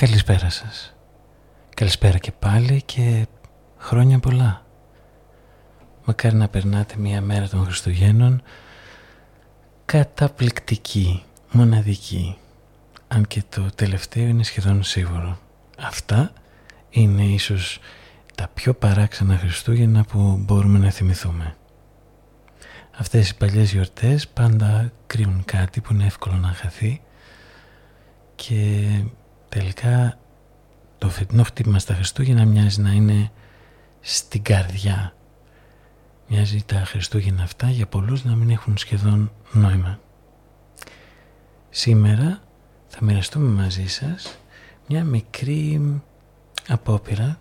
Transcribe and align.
Καλησπέρα 0.00 0.50
σας. 0.50 0.94
Καλησπέρα 1.74 2.18
και 2.18 2.32
πάλι 2.32 2.82
και 2.82 3.26
χρόνια 3.78 4.18
πολλά. 4.18 4.66
Μακάρι 6.04 6.34
να 6.36 6.48
περνάτε 6.48 6.94
μια 6.96 7.20
μέρα 7.20 7.48
των 7.48 7.64
Χριστουγέννων 7.64 8.42
καταπληκτική, 9.84 11.22
μοναδική. 11.52 12.38
Αν 13.08 13.26
και 13.26 13.42
το 13.48 13.68
τελευταίο 13.74 14.26
είναι 14.26 14.42
σχεδόν 14.42 14.82
σίγουρο. 14.82 15.38
Αυτά 15.78 16.32
είναι 16.90 17.22
ίσως 17.24 17.78
τα 18.34 18.48
πιο 18.54 18.74
παράξενα 18.74 19.36
Χριστούγεννα 19.36 20.04
που 20.04 20.36
μπορούμε 20.40 20.78
να 20.78 20.90
θυμηθούμε. 20.90 21.56
Αυτές 22.98 23.28
οι 23.28 23.36
παλιές 23.36 23.72
γιορτές 23.72 24.28
πάντα 24.28 24.92
κρύβουν 25.06 25.44
κάτι 25.44 25.80
που 25.80 25.92
είναι 25.92 26.06
εύκολο 26.06 26.36
να 26.36 26.48
χαθεί 26.48 27.00
και 28.34 28.88
τελικά 29.58 30.18
το 30.98 31.08
φετινό 31.08 31.42
χτύπημα 31.42 31.78
στα 31.78 31.94
Χριστούγεννα 31.94 32.44
μοιάζει 32.44 32.80
να 32.80 32.92
είναι 32.92 33.30
στην 34.00 34.42
καρδιά. 34.42 35.14
Μοιάζει 36.28 36.62
τα 36.62 36.76
Χριστούγεννα 36.76 37.42
αυτά 37.42 37.70
για 37.70 37.86
πολλούς 37.86 38.24
να 38.24 38.34
μην 38.34 38.50
έχουν 38.50 38.76
σχεδόν 38.76 39.32
νόημα. 39.52 40.00
Σήμερα 41.70 42.40
θα 42.86 43.04
μοιραστούμε 43.04 43.62
μαζί 43.62 43.86
σας 43.86 44.38
μια 44.88 45.04
μικρή 45.04 46.00
απόπειρα 46.68 47.40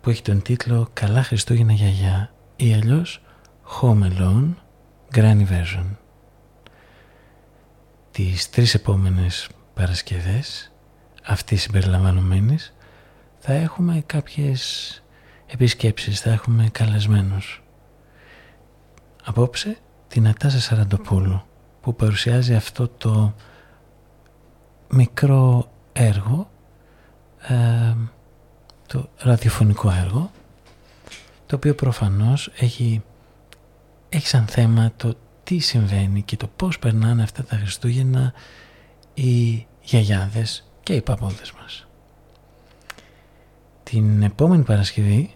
που 0.00 0.10
έχει 0.10 0.22
τον 0.22 0.42
τίτλο 0.42 0.88
«Καλά 0.92 1.22
Χριστούγεννα 1.22 1.72
γιαγιά» 1.72 2.32
ή 2.56 2.74
αλλιώς 2.74 3.22
«Home 3.80 4.02
Alone 4.02 4.54
Granny 5.14 5.46
Version». 5.48 5.86
Τις 8.10 8.50
τρεις 8.50 8.74
επόμενες 8.74 9.48
Παρασκευές 9.76 10.72
αυτής 11.24 11.62
συμπεριλαμβανομένης 11.62 12.74
θα 13.38 13.52
έχουμε 13.52 14.02
κάποιες 14.06 15.02
επισκέψεις, 15.46 16.20
θα 16.20 16.30
έχουμε 16.30 16.68
καλεσμένους. 16.72 17.62
Απόψε 19.24 19.78
την 20.08 20.28
Ατάσα 20.28 20.60
Σαραντοπούλου 20.60 21.42
που 21.80 21.94
παρουσιάζει 21.94 22.54
αυτό 22.54 22.88
το 22.88 23.34
μικρό 24.88 25.70
έργο, 25.92 26.50
ε, 27.48 27.94
το 28.86 29.08
ραδιοφωνικό 29.18 29.90
έργο, 29.90 30.30
το 31.46 31.56
οποίο 31.56 31.74
προφανώς 31.74 32.52
έχει, 32.58 33.02
έχει 34.08 34.26
σαν 34.26 34.46
θέμα 34.46 34.92
το 34.96 35.16
τι 35.44 35.58
συμβαίνει 35.58 36.22
και 36.22 36.36
το 36.36 36.46
πώς 36.56 36.78
περνάνε 36.78 37.22
αυτά 37.22 37.44
τα 37.44 37.56
Χριστούγεννα 37.56 38.32
οι 39.16 39.66
γιαγιάδες 39.82 40.70
και 40.82 40.92
οι 40.92 41.02
παππούδες 41.02 41.52
μας. 41.52 41.86
Την 43.82 44.22
επόμενη 44.22 44.62
Παρασκευή 44.62 45.34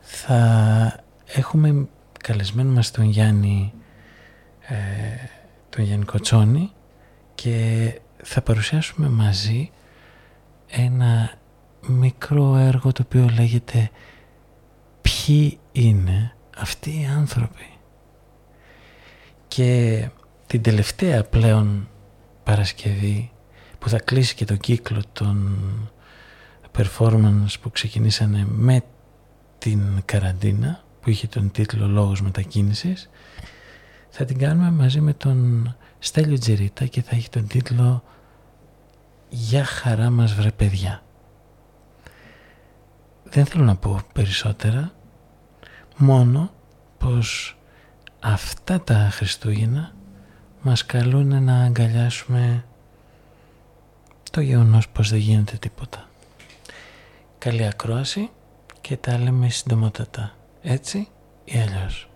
θα 0.00 1.04
έχουμε 1.26 1.88
καλεσμένο 2.18 2.70
μας 2.70 2.90
τον 2.90 3.04
Γιάννη, 3.04 3.72
ε, 4.60 4.74
τον 5.70 5.84
Γιάννη 5.84 6.04
Κοτσόνη 6.04 6.72
και 7.34 8.00
θα 8.22 8.42
παρουσιάσουμε 8.42 9.08
μαζί 9.08 9.70
ένα 10.66 11.32
μικρό 11.86 12.56
έργο 12.56 12.92
το 12.92 13.02
οποίο 13.04 13.28
λέγεται 13.34 13.90
«Ποιοι 15.00 15.58
είναι 15.72 16.34
αυτοί 16.56 16.90
οι 16.90 17.06
άνθρωποι» 17.16 17.78
και 19.48 20.08
την 20.46 20.62
τελευταία 20.62 21.24
πλέον 21.24 21.88
Παρασκευή 22.44 23.30
που 23.78 23.88
θα 23.88 23.98
κλείσει 23.98 24.34
και 24.34 24.44
το 24.44 24.56
κύκλο 24.56 25.02
των 25.12 25.58
performance 26.78 27.54
που 27.60 27.70
ξεκινήσανε 27.70 28.46
με 28.48 28.82
την 29.58 30.02
καραντίνα 30.04 30.82
που 31.00 31.10
είχε 31.10 31.26
τον 31.26 31.50
τίτλο 31.50 31.86
«Λόγος 31.86 32.22
μετακίνησης» 32.22 33.10
θα 34.08 34.24
την 34.24 34.38
κάνουμε 34.38 34.70
μαζί 34.70 35.00
με 35.00 35.12
τον 35.12 35.68
Στέλιο 35.98 36.38
Τζερίτα 36.38 36.86
και 36.86 37.02
θα 37.02 37.16
έχει 37.16 37.28
τον 37.28 37.46
τίτλο 37.46 38.02
«Για 39.28 39.64
χαρά 39.64 40.10
μας 40.10 40.34
βρε 40.34 40.50
παιδιά». 40.50 41.02
Δεν 43.24 43.44
θέλω 43.44 43.64
να 43.64 43.76
πω 43.76 44.00
περισσότερα, 44.12 44.92
μόνο 45.96 46.50
πως 46.98 47.58
αυτά 48.20 48.80
τα 48.80 49.08
Χριστούγεννα 49.12 49.92
μας 50.66 50.86
καλούν 50.86 51.44
να 51.44 51.64
αγκαλιάσουμε 51.64 52.64
το 54.30 54.40
γεγονός 54.40 54.88
πως 54.88 55.10
δεν 55.10 55.18
γίνεται 55.18 55.56
τίποτα. 55.56 56.08
Καλή 57.38 57.66
ακρόαση 57.66 58.30
και 58.80 58.96
τα 58.96 59.18
λέμε 59.18 59.48
συντομότατα. 59.48 60.36
Έτσι 60.62 61.08
ή 61.44 61.58
αλλιώς. 61.58 62.08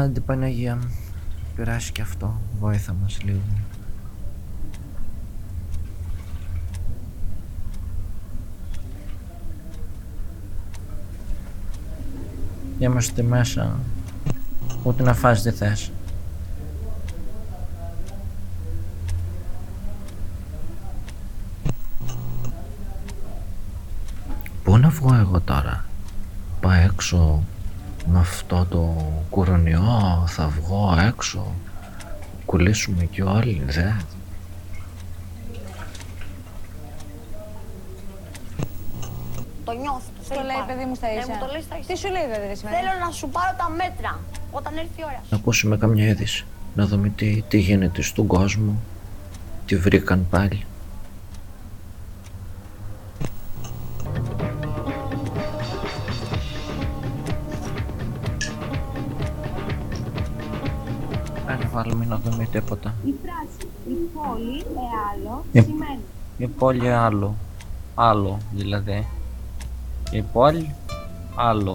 Άντε 0.00 0.20
Παναγία 0.20 0.76
μου, 0.76 0.90
περάσει 1.56 1.92
και 1.92 2.02
αυτό, 2.02 2.40
βόηθα 2.60 2.92
μας 2.92 3.22
λίγο. 3.22 3.40
Είμαστε 12.78 13.22
μέσα, 13.22 13.78
ούτε 14.82 15.02
να 15.02 15.14
φας 15.14 15.42
δεν 15.42 15.52
θες. 15.52 15.90
Πού 24.64 24.76
να 24.76 24.88
βγω 24.88 25.14
εγώ 25.14 25.40
τώρα, 25.40 25.84
πάω 26.60 26.72
έξω 26.72 27.42
με 28.12 28.18
αυτό 28.18 28.66
το 28.70 28.94
κορονοϊό 29.30 30.24
θα 30.26 30.48
βγω 30.48 30.96
έξω 31.08 31.46
κουλήσουμε 32.46 33.04
κι 33.04 33.22
όλοι, 33.22 33.62
δε. 33.66 33.90
Το 39.64 39.72
νιώθω, 39.72 40.00
το 40.28 40.34
Το 40.34 40.40
λέει 40.42 40.56
παιδί 40.66 40.84
μου 40.84 40.94
στα 40.94 41.06
Ναι, 41.06 41.12
ίσια. 41.12 41.34
μου 41.34 41.40
το 41.40 41.52
λέει 41.52 41.62
στα 41.62 41.78
ίσια. 41.78 41.94
Τι 41.94 42.00
σου 42.00 42.08
λέει 42.10 42.22
παιδί 42.32 42.54
σήμερα. 42.56 42.76
Θέλω 42.76 42.90
να 43.04 43.10
σου 43.10 43.28
πάρω 43.28 43.54
τα 43.58 43.68
μέτρα 43.68 44.18
όταν 44.50 44.76
έρθει 44.76 45.00
η 45.00 45.02
ώρα. 45.04 45.22
Να 45.30 45.36
ακούσουμε 45.36 45.76
καμιά 45.76 46.06
είδηση. 46.06 46.44
Να 46.74 46.86
δούμε 46.86 47.08
τι, 47.08 47.42
τι 47.48 47.58
γίνεται 47.58 48.02
στον 48.02 48.26
κόσμο. 48.26 48.72
Τι 49.66 49.76
βρήκαν 49.76 50.26
πάλι. 50.30 50.64
Δούμε 62.24 62.44
τίποτα. 62.52 62.94
Η 63.04 63.14
φράση 63.22 63.70
«Η 63.88 63.94
πόλη 64.14 64.64
εάλλο» 64.76 65.44
Ε. 65.52 65.60
σημαίνει 65.62 66.00
Η 66.38 66.46
πόλη 66.46 66.90
άλλο. 66.92 67.34
Άλλο 67.94 68.38
δηλαδή. 68.52 69.06
Η 70.10 70.22
πόλη 70.22 70.74
άλλο. 71.34 71.74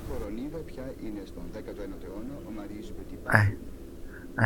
κορονίδα 0.08 0.58
πια 0.66 0.82
είναι 1.04 1.22
στον 1.26 1.42
19ο 1.54 2.04
αιώνα 2.04 2.34
ο 2.48 2.50
Μαρίς 2.56 2.86
Πετιπά. 2.96 3.36
Ε, 3.36 3.56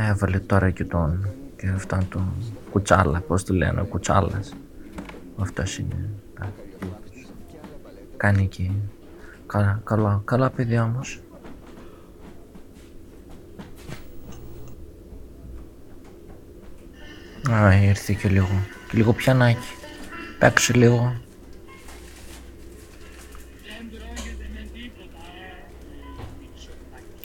ε, 0.06 0.10
έβαλε 0.10 0.38
τώρα 0.38 0.70
και 0.70 0.84
τον 0.84 1.28
και 1.56 1.68
αυτόν 1.68 2.08
τον 2.08 2.28
κουτσάλα, 2.70 3.20
πώς 3.20 3.44
του 3.44 3.54
λένε, 3.54 3.80
ο 3.80 3.84
κουτσάλας. 3.84 4.54
Αυτός 5.38 5.78
είναι. 5.78 6.08
ε, 6.40 6.46
Κάνει 8.16 8.42
εκεί. 8.42 8.80
Καλά, 9.46 9.80
καλά, 9.84 10.22
καλά 10.24 10.50
παιδιά 10.50 10.82
όμως. 10.84 11.20
Α, 17.54 17.74
ήρθε 17.82 18.12
και 18.12 18.28
λίγο. 18.28 18.62
Και 18.90 18.96
λίγο 18.96 19.12
πιανάκι. 19.12 19.68
Παίξε 20.38 20.72
λίγο. 20.72 21.14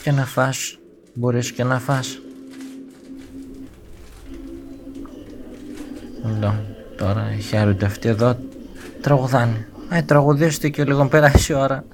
Και 0.04 0.12
να 0.12 0.26
φας. 0.26 0.80
Μπορείς 1.14 1.52
και 1.52 1.64
να 1.64 1.80
φας. 1.80 2.20
Εδώ, 6.26 6.56
τώρα 6.98 7.36
χαίρονται 7.36 7.86
αυτοί 7.86 8.08
εδώ. 8.08 8.38
Τραγουδάνε. 9.02 9.68
Ε, 9.90 10.02
τραγουδίστε 10.02 10.70
και 10.70 10.84
λίγο 10.84 11.08
περάσει 11.08 11.52
η 11.52 11.56
ώρα. 11.56 11.86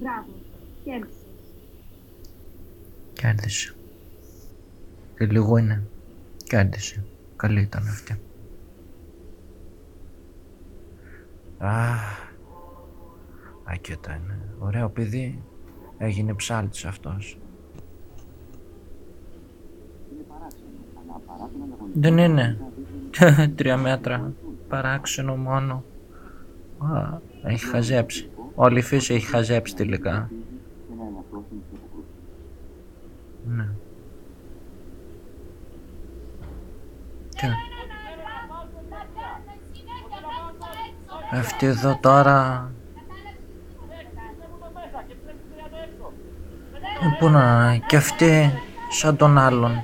«Μπράβο, 0.00 0.26
κέρδισες». 0.84 1.14
Κέρδισε. 3.12 3.74
Και 5.20 5.26
λίγο 5.26 5.56
είναι. 5.56 5.82
Κέρδισε. 6.44 7.04
Καλή 7.36 7.60
ήταν 7.60 7.82
αυτή. 7.82 8.20
Α, 11.58 11.94
ακέτα 13.64 14.14
είναι. 14.14 14.38
Ωραίο 14.58 14.88
παιδί. 14.88 15.42
Έγινε 15.98 16.34
ψάλτης 16.34 16.84
αυτός. 16.84 17.38
Δεν 21.94 22.18
είναι. 22.18 22.58
Τρία 23.56 23.76
μέτρα. 23.76 24.32
Παράξενο 24.68 25.36
μόνο. 25.36 25.84
Α, 26.78 27.18
έχει 27.42 27.66
χαζέψει. 27.66 28.30
Όλη 28.54 28.78
η 28.78 28.82
φύση 28.82 29.14
έχει 29.14 29.26
χαζέψει 29.26 29.74
τελικά. 29.74 30.30
Ναι. 33.46 33.68
Τι. 37.40 37.46
Αυτή 41.32 41.66
εδώ 41.66 41.98
τώρα... 42.02 42.70
Ε, 47.02 47.16
Πού 47.18 47.28
να... 47.28 47.76
και 47.86 47.96
αυτή 47.96 48.52
σαν 48.90 49.16
τον 49.16 49.38
άλλον. 49.38 49.82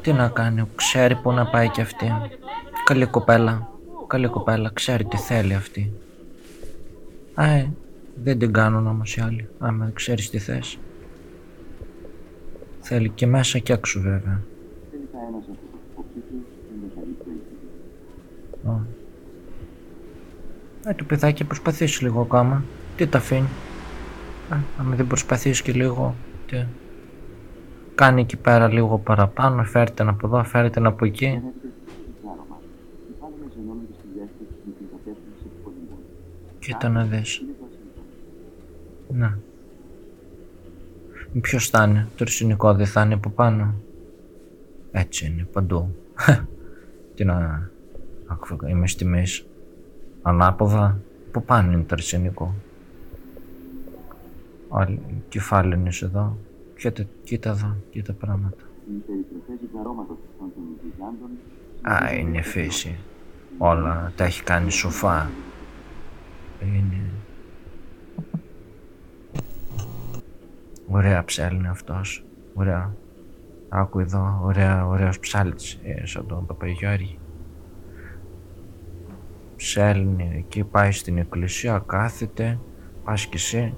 Τι 0.00 0.12
να 0.12 0.28
κάνει, 0.28 0.68
ξέρει 0.74 1.16
πού 1.16 1.32
να 1.32 1.46
πάει 1.46 1.68
κι 1.68 1.80
αυτή. 1.80 2.12
Καλή 2.84 3.06
κοπέλα. 3.06 3.68
Καλή 4.06 4.28
κοπέλα, 4.28 4.70
ξέρει 4.74 5.04
τι 5.04 5.16
θέλει 5.16 5.54
αυτή. 5.54 5.92
Α, 7.34 7.44
ε, 7.44 7.72
δεν 8.14 8.38
την 8.38 8.52
κάνουν 8.52 8.86
όμως 8.86 9.16
οι 9.16 9.20
άλλοι. 9.20 9.48
Άμα 9.58 9.84
δεν 9.84 9.94
ξέρεις 9.94 10.30
τι 10.30 10.38
θες. 10.38 10.78
Θέλει 12.80 13.08
και 13.08 13.26
μέσα 13.26 13.58
και 13.58 13.72
έξω 13.72 14.00
βέβαια. 14.00 14.40
Ω. 18.66 18.70
Ε, 20.86 20.94
το 20.94 21.04
παιδάκι 21.04 21.44
προσπαθήσει 21.44 22.04
λίγο 22.04 22.20
ακόμα. 22.20 22.62
Τι 22.96 23.06
τα 23.06 23.18
αφήνει; 23.18 23.48
Ε, 24.52 24.56
άμα 24.78 24.94
δεν 24.94 25.06
προσπαθήσει 25.06 25.62
και 25.62 25.72
λίγο. 25.72 26.14
Τι. 26.46 26.64
Κάνει 27.94 28.20
εκεί 28.20 28.36
πέρα 28.36 28.68
λίγο 28.68 28.98
παραπάνω. 28.98 29.64
Φέρτε 29.64 30.02
από 30.02 30.26
εδώ, 30.26 30.44
φέρτε 30.44 30.80
από 30.86 31.04
εκεί. 31.04 31.40
Κοίτα 36.58 36.88
να 36.88 37.04
δεις. 37.04 37.42
Να. 39.08 39.38
Ποιος 41.40 41.68
θα 41.68 41.84
είναι, 41.84 42.08
το 42.16 42.24
ρησινικό 42.24 42.74
δεν 42.74 42.86
θα 42.86 43.02
είναι 43.02 43.14
από 43.14 43.30
πάνω. 43.30 43.74
Έτσι 44.90 45.26
είναι 45.26 45.46
παντού. 45.52 45.94
Τι 47.14 47.24
να... 47.24 47.70
Άκου, 48.32 48.66
Είμαι 48.66 48.86
στη 48.86 49.04
μέση. 49.04 49.46
Ανάποδα, 50.22 51.00
που 51.32 51.44
πάνω 51.44 51.72
είναι 51.72 51.82
το 51.82 51.94
ρησινικό. 51.94 52.54
Άλλη, 54.68 55.00
κεφάλι 55.28 55.74
είναι 55.74 55.90
εδώ. 56.02 56.36
Κοίτα, 56.76 57.04
κοίτα 57.24 57.50
εδώ, 57.50 57.76
κοίτα 57.90 58.12
πράγματα. 58.12 58.64
Α, 61.82 62.14
είναι 62.14 62.42
φύση. 62.42 62.98
Όλα 63.58 64.12
τα 64.16 64.24
έχει 64.24 64.42
κάνει 64.42 64.70
σοφά. 64.70 65.30
Είναι... 66.62 67.10
Ωραία 70.88 71.24
ψέλνει 71.24 71.66
αυτός. 71.68 72.24
Ωραία. 72.54 72.94
Άκου 73.68 73.98
εδώ, 73.98 74.40
ωραία, 74.42 74.86
ωραίος 74.86 75.18
ψάλτης, 75.18 75.78
ε, 75.82 76.06
σαν 76.06 76.26
τον 76.26 76.46
Παπαγιώρη. 76.46 77.18
Ψέλνει 79.62 80.32
εκεί, 80.36 80.64
πάει 80.64 80.92
στην 80.92 81.18
εκκλησία, 81.18 81.82
κάθεται, 81.86 82.58
πας 83.04 83.26
κι 83.26 83.36
εσύ. 83.36 83.74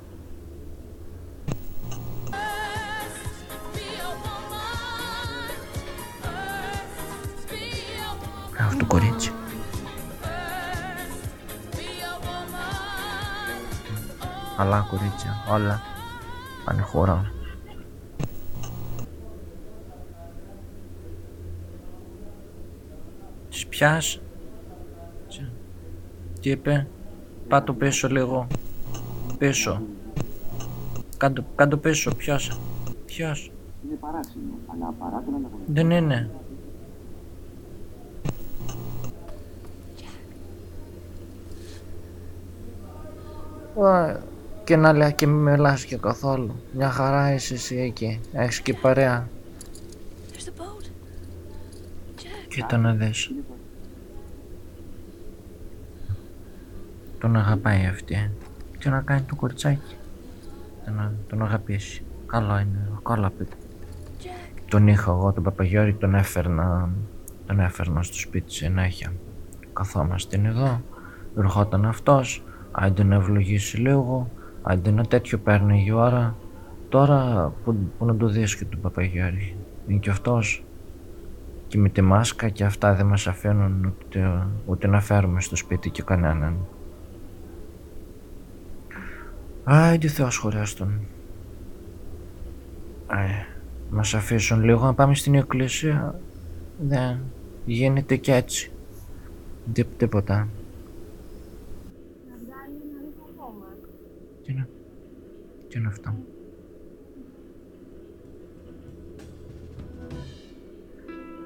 Αυτό 8.61 8.77
το 8.79 8.87
κορίτσι. 8.87 9.33
Αλλά 14.57 14.87
κορίτσια, 14.91 15.45
όλα 15.51 15.81
πάνε 16.65 16.83
χώρα. 16.83 17.33
Της 23.51 23.67
πιάς. 23.67 24.24
Τσα. 26.45 26.51
Τι 26.51 26.51
είπε. 26.51 26.87
Πάτω 27.49 27.73
πίσω 27.73 28.09
λίγο. 28.09 28.47
Πίσω. 29.39 29.83
Κάντο, 31.17 31.45
κάντο 31.55 31.77
πίσω. 31.77 32.15
Ποιος. 32.15 32.61
Ποιος. 33.07 33.53
Δεν 35.67 35.91
είναι. 35.91 36.31
Ω, 43.75 43.85
Και 44.65 44.77
να 44.77 44.93
λέει 44.93 45.13
και 45.13 45.27
μη 45.27 45.51
μιλάς 45.51 45.85
και 45.85 45.97
καθόλου. 45.97 46.55
Μια 46.73 46.91
χαρά 46.91 47.35
είσαι 47.35 47.55
εσύ 47.55 47.77
εκεί. 47.77 48.21
Έχεις 48.33 48.61
και 48.61 48.75
παρέα. 48.75 49.29
There's 50.33 50.49
the 50.49 50.63
boat. 50.63 50.85
Κοίτα 52.49 52.77
να 52.77 52.93
δεις. 52.93 53.31
Τον 57.25 57.37
αγαπάει 57.37 57.87
αυτή. 57.87 58.15
ε. 58.15 58.31
Τι 58.79 58.89
να 58.89 59.01
κάνει 59.01 59.21
το 59.21 59.35
κοριτσάκι. 59.35 59.97
Να 60.97 61.13
τον 61.29 61.43
αγαπήσει. 61.43 62.05
Καλό 62.27 62.59
είναι. 62.59 62.89
Καλά 63.03 63.31
πει. 63.31 63.47
Τον 64.69 64.89
είχα 64.89 65.11
εγώ 65.11 65.33
τον 65.33 65.43
Παπαγιώρη, 65.43 65.95
τον 65.95 66.15
έφερνα. 66.15 66.89
Τον 67.47 67.61
έφερνα 67.61 68.03
στο 68.03 68.15
σπίτι 68.15 68.53
συνέχεια. 68.53 69.13
Καθόμαστε 69.73 70.41
εδώ. 70.45 70.81
Ερχόταν 71.39 71.85
αυτός. 71.85 72.43
Άντε 72.73 73.03
να 73.03 73.15
ευλογήσει 73.15 73.77
λίγο. 73.77 74.31
Άντε 74.63 74.91
να 74.91 75.05
τέτοιο 75.05 75.39
παίρνει 75.39 75.85
η 75.87 75.91
ώρα. 75.91 76.37
Τώρα 76.89 77.53
που, 77.65 77.77
που 77.99 78.05
να 78.05 78.17
το 78.17 78.27
δεις 78.27 78.57
και 78.57 78.65
τον 78.65 78.81
Παπαγιώρη. 78.81 79.57
Είναι 79.87 79.99
και 79.99 80.11
αυτός 80.11 80.65
και 81.67 81.79
με 81.79 81.89
τη 81.89 82.03
μάσκα 82.03 82.49
και 82.49 82.65
αυτά 82.65 82.95
δεν 82.95 83.07
μας 83.07 83.27
αφήνουν 83.27 83.85
ούτε, 83.85 84.47
ούτε 84.67 84.87
να 84.87 85.01
φέρουμε 85.01 85.41
στο 85.41 85.57
σπίτι 85.57 85.91
και 85.91 86.03
κανέναν. 86.03 86.57
Άιντε 89.65 90.09
Θεός 90.09 90.37
χωρέστον. 90.37 91.01
Ε, 93.11 93.45
μας 93.91 94.15
αφήσουν 94.15 94.63
λίγο 94.65 94.85
να 94.85 94.95
πάμε 94.95 95.15
στην 95.15 95.35
εκκλησία. 95.35 96.21
Δεν 96.79 97.19
γίνεται 97.67 98.17
και 98.17 98.35
έτσι. 98.35 98.71
Τί- 99.73 99.97
Τίποτα. 99.97 100.35
Να 102.29 102.35
βγάλει 102.45 102.77
ένα 102.83 103.01
ρούχο 103.05 103.31
ακόμα. 103.37 103.67
Τι 104.45 104.53
είναι, 104.53 104.69
τι 105.69 105.79
είναι 105.79 105.89
αυτό; 105.89 106.15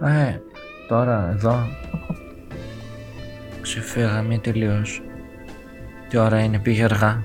Ε, 0.01 0.39
τώρα 0.89 1.31
εδώ 1.31 1.57
ξεφύγαμε 3.63 4.39
τελείως. 4.39 5.03
Τι 6.09 6.17
ώρα 6.17 6.41
είναι, 6.41 6.59
πήγε 6.59 6.85
αργά. 6.85 7.23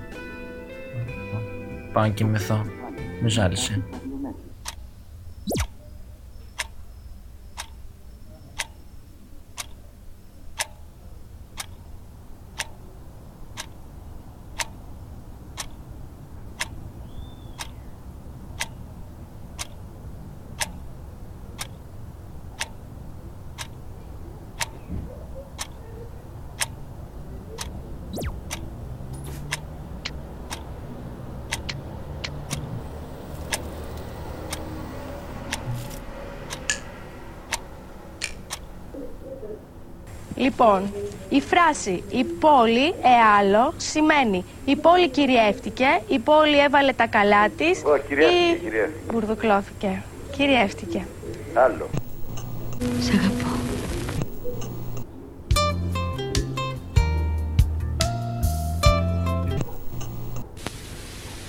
Πάω 1.93 2.03
να 2.03 2.09
κοιμηθώ. 2.09 2.65
Με 3.21 3.29
ζάλισε. 3.29 3.83
Λοιπόν, 40.63 40.93
η 41.30 41.41
φράση 41.41 42.04
«η 42.10 42.23
πόλη 42.23 42.93
εάλλο» 43.02 43.73
σημαίνει 43.78 44.45
«η 44.65 44.76
πόλη 44.76 45.10
κυριεύτηκε», 45.10 45.86
«η 46.08 46.19
πόλη 46.19 46.60
έβαλε 46.60 46.91
τα 46.91 47.08
καλά 47.08 47.49
της» 47.49 47.82
Ω, 47.86 47.97
κυριεύτηκε, 48.08 48.39
ή 48.39 48.60
κυριεύτηκε. 48.63 49.12
«μπουρδουκλώθηκε». 49.12 50.04
Κυριεύτηκε. 50.38 51.06
Άλλο. 51.54 51.89
Σ' 52.99 53.10
αγαπώ. 53.10 53.47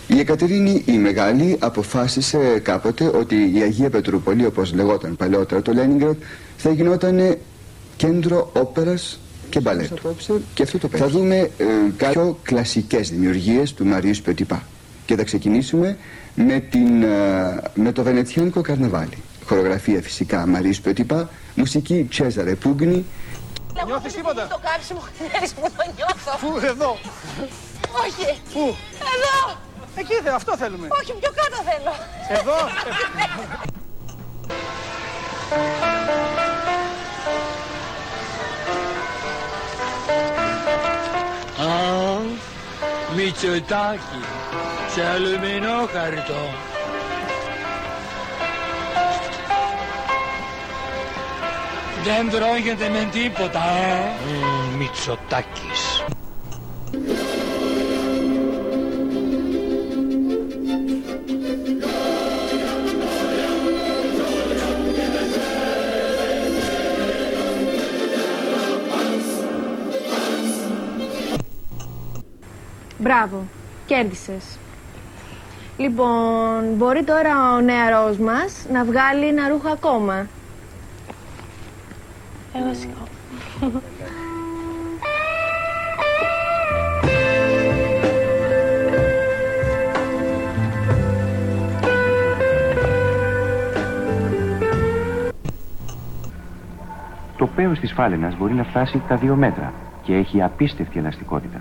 Η 0.07 0.19
Εκατερίνη 0.19 0.83
η 0.87 0.93
Μεγάλη 0.93 1.57
αποφάσισε 1.61 2.59
κάποτε 2.59 3.11
ότι 3.15 3.53
η 3.55 3.61
Αγία 3.63 3.91
Πετρούπολη, 3.91 4.47
όπως 4.47 4.75
λεγόταν 4.75 5.17
παλαιότερα 5.17 5.63
το 5.63 5.73
Λένιγκραντ, 5.73 6.17
θα 6.57 6.71
γινόταν 6.71 7.39
κέντρο 7.97 8.51
όπερας 8.55 9.21
και 9.49 9.61
μπαλέτου. 9.61 10.17
Και 10.55 10.63
αυτό 10.63 10.79
το 10.79 10.89
θα 10.89 11.09
δούμε 11.09 11.37
ε, 11.37 11.51
κάποιες 11.97 12.13
πιο 12.13 12.39
κλασικές 12.43 13.11
δημιουργίες 13.11 13.73
του 13.75 13.87
Μαρίου 13.87 14.15
Πετυπά. 14.25 14.63
Και 15.07 15.17
θα 15.17 15.25
ξεκινήσουμε 15.25 15.97
με, 16.35 16.61
την, 16.61 17.03
ε, 17.03 17.63
με 17.75 17.93
το 17.93 18.03
Βενετσιάνικο 18.03 18.61
Καρναβάλι. 18.61 19.19
Χορογραφία 19.45 20.03
φυσικά 20.03 20.47
Μαρίου 20.47 20.75
Πετυπά, 20.83 21.31
μουσική 21.55 22.07
Τσέζαρε 22.11 22.55
Πούγκνη 22.55 23.05
Νιώθεις 23.87 24.13
τίποτα; 24.13 24.47
Το 24.47 24.59
κάψιμο, 24.63 25.01
ξέρεις 25.29 25.53
που 25.53 25.63
το 25.77 25.85
νιώθω. 25.97 26.33
Πού, 26.43 26.67
εδώ; 26.67 26.91
Όχι. 28.05 28.41
Πού; 28.53 28.77
Εδώ. 29.15 29.37
Εκεί 29.97 30.15
θε, 30.25 30.31
αυτό 30.31 30.57
θέλουμε. 30.57 30.89
Όχι, 30.91 31.13
πιο 31.21 31.31
κάτω 31.39 31.59
θέλω. 31.69 31.95
Εδώ; 32.39 32.57
Α, 41.65 42.21
Μητσοτάκη, 43.17 44.21
σε 44.95 45.07
αλουμινόχαρτο. 45.07 46.55
Δεν 52.05 52.31
τρώγεται 52.31 52.89
με 52.89 53.09
τίποτα, 53.13 53.63
ε. 53.63 54.13
Μ, 54.27 54.77
Μητσοτάκης. 54.77 55.84
Μπράβο, 72.99 73.45
κέρδισες. 73.87 74.59
Λοιπόν, 75.77 76.75
μπορεί 76.77 77.05
τώρα 77.05 77.55
ο 77.55 77.61
νεαρός 77.61 78.19
μας 78.19 78.67
να 78.73 78.85
βγάλει 78.85 79.27
ένα 79.27 79.49
ρούχο 79.49 79.69
ακόμα; 79.69 80.27
Εγώ 82.55 82.75
σηκώ. 82.75 83.03
Το 97.37 97.47
πέος 97.47 97.79
της 97.79 97.93
φάλαινας 97.93 98.37
μπορεί 98.37 98.55
να 98.55 98.65
φτάσει 98.65 99.03
τα 99.09 99.17
δύο 99.17 99.35
μέτρα 99.35 99.73
και 100.03 100.15
έχει 100.15 100.43
απίστευτη 100.43 100.99
ελαστικότητα. 100.99 101.61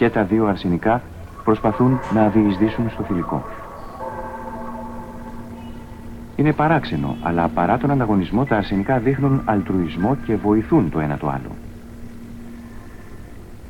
Και 0.00 0.10
τα 0.10 0.24
δύο 0.24 0.46
αρσενικά 0.46 1.02
προσπαθούν 1.44 2.00
να 2.14 2.28
διεισδύσουν 2.28 2.90
στο 2.90 3.02
θηλυκό. 3.02 3.44
Είναι 6.36 6.52
παράξενο, 6.52 7.16
αλλά 7.22 7.48
παρά 7.48 7.78
τον 7.78 7.90
ανταγωνισμό 7.90 8.44
τα 8.44 8.56
αρσενικά 8.56 8.98
δείχνουν 8.98 9.42
αλτρουισμό 9.44 10.16
και 10.26 10.36
βοηθούν 10.36 10.90
το 10.90 11.00
ένα 11.00 11.16
το 11.18 11.28
άλλο. 11.28 11.56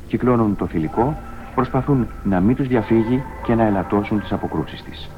Κυκλώνουν 0.07 0.55
το 0.55 0.67
θηλυκό, 0.67 1.17
προσπαθούν 1.55 2.07
να 2.23 2.39
μην 2.39 2.55
τους 2.55 2.67
διαφύγει 2.67 3.23
και 3.43 3.55
να 3.55 3.63
ελαττώσουν 3.63 4.19
τις 4.19 4.31
αποκρούσεις 4.31 4.83
της. 4.83 5.09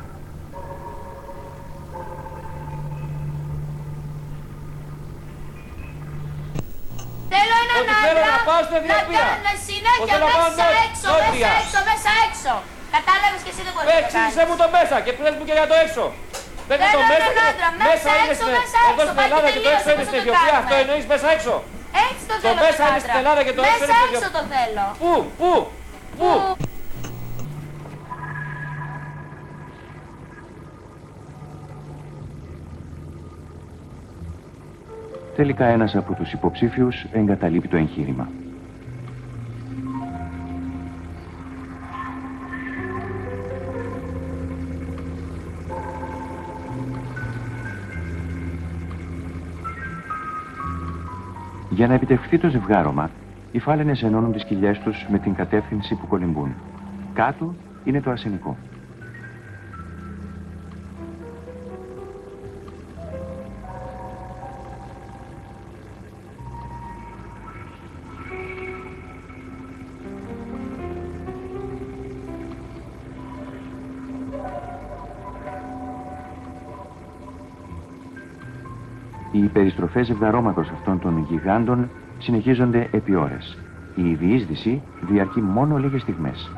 Θέλω 7.30 7.56
έναν 7.63 7.82
Ότι 7.82 7.93
θέλω 8.04 8.19
άντρα 8.19 8.38
να 8.38 8.43
πάω 8.47 9.62
στην 9.84 10.04
να 10.04 10.04
Αιθιοπία. 10.04 10.04
κάνει 10.04 10.04
συνέχεια 10.04 10.04
Ότι 10.04 10.12
θέλω 10.13 10.26
να 10.28 10.38
πάω 10.38 10.50
μέσα 10.50 10.65
νότ- 10.69 10.86
έξω, 10.88 11.08
νότια. 11.12 11.50
μέσα 11.50 11.62
έξω, 11.63 11.80
μέσα 11.91 12.12
έξω. 12.28 12.54
Κατάλαβες 12.96 13.41
και 13.46 13.52
εσύ 13.54 13.62
δεν 13.67 13.74
μπορείς 13.74 13.88
να 13.88 13.93
το 13.93 14.02
Εξήγησε 14.04 14.39
κάνεις. 14.39 14.50
μου 14.50 14.56
το 14.62 14.67
μέσα 14.78 14.96
και 15.06 15.12
πες 15.17 15.34
μου 15.38 15.43
και 15.48 15.56
για 15.60 15.67
το 15.72 15.76
έξω. 15.86 16.04
Πες 16.67 16.78
μου 16.80 16.86
Θέλω 16.91 16.98
το 16.98 17.10
μέσα 17.12 17.28
έναν 17.30 17.36
και 17.38 17.46
άντρα, 17.52 17.69
μέσα 17.78 17.88
μέσα 17.89 18.10
είναι 18.19 18.34
έξω, 18.34 18.46
στην- 18.48 18.60
μέσα 18.63 18.80
εδώ 18.82 18.91
έξω, 18.93 19.06
στην 19.08 19.17
πάει 19.19 19.28
Ελλάδα 19.30 19.48
και 19.48 19.54
και 19.56 19.62
το 19.65 19.69
έξω 19.76 19.84
τελείωσε, 19.84 19.91
είναι 19.93 20.04
πώς 20.04 20.10
στην 20.10 20.19
θα 20.19 20.26
το 20.26 20.32
Αιθιοπία. 20.34 20.52
κάνουμε; 20.52 20.62
Αυτό 20.63 20.74
εννοείς 20.84 21.06
μέσα 21.13 21.28
έξω. 21.36 21.54
Έτσι 22.08 22.24
το 22.30 22.34
Το 22.36 22.41
θέλω 22.46 22.62
μέσα 22.65 22.82
τον 22.82 22.88
είναι 22.89 22.98
άντρα. 23.00 23.08
στην 23.08 23.17
Ελλάδα 23.22 23.41
και 23.48 23.54
το 23.58 23.62
έξω 23.63 23.72
Μέσα 23.74 23.86
είναι 23.86 23.96
στην 23.96 24.08
έξω 24.08 24.19
Αιθιοπία. 24.19 24.38
το 24.38 24.41
θέλω. 24.54 24.86
Πού, 25.02 25.12
πού, 25.39 25.52
πού; 26.19 26.30
Τελικά 35.36 35.65
ένας 35.65 35.96
από 35.96 36.13
τους 36.13 36.32
υποψήφιους 36.32 37.06
εγκαταλείπει 37.12 37.67
το 37.67 37.78
εγχείρημα. 37.78 38.28
Για 51.84 51.91
να 51.91 51.98
επιτευχθεί 51.98 52.38
το 52.38 52.50
ζευγάρωμα, 52.50 53.10
οι 53.52 53.60
φάλαινες 53.60 54.04
ενώνουν 54.04 54.32
τις 54.32 54.43
κοιλιές 54.43 54.80
τους 54.80 55.06
με 55.10 55.19
την 55.19 55.36
κατεύθυνση 55.36 55.96
που 55.96 56.08
κολυμπούν. 56.08 56.54
Κάτω 57.13 57.56
είναι 57.84 58.02
το 58.02 58.12
αρσενικό. 58.12 58.58
Περιστροφές 79.54 80.06
ζευγαρώματος 80.06 80.70
αυτών 80.70 81.00
των 81.00 81.26
γιγάντων 81.30 81.89
συνεχίζονται 82.18 82.88
επί 82.92 83.16
ώρες. 83.16 83.58
Η 83.96 84.13
διείσδυση 84.13 84.82
διαρκεί 85.02 85.42
μόνο 85.42 85.78
λίγες 85.78 86.02
στιγμές. 86.02 86.52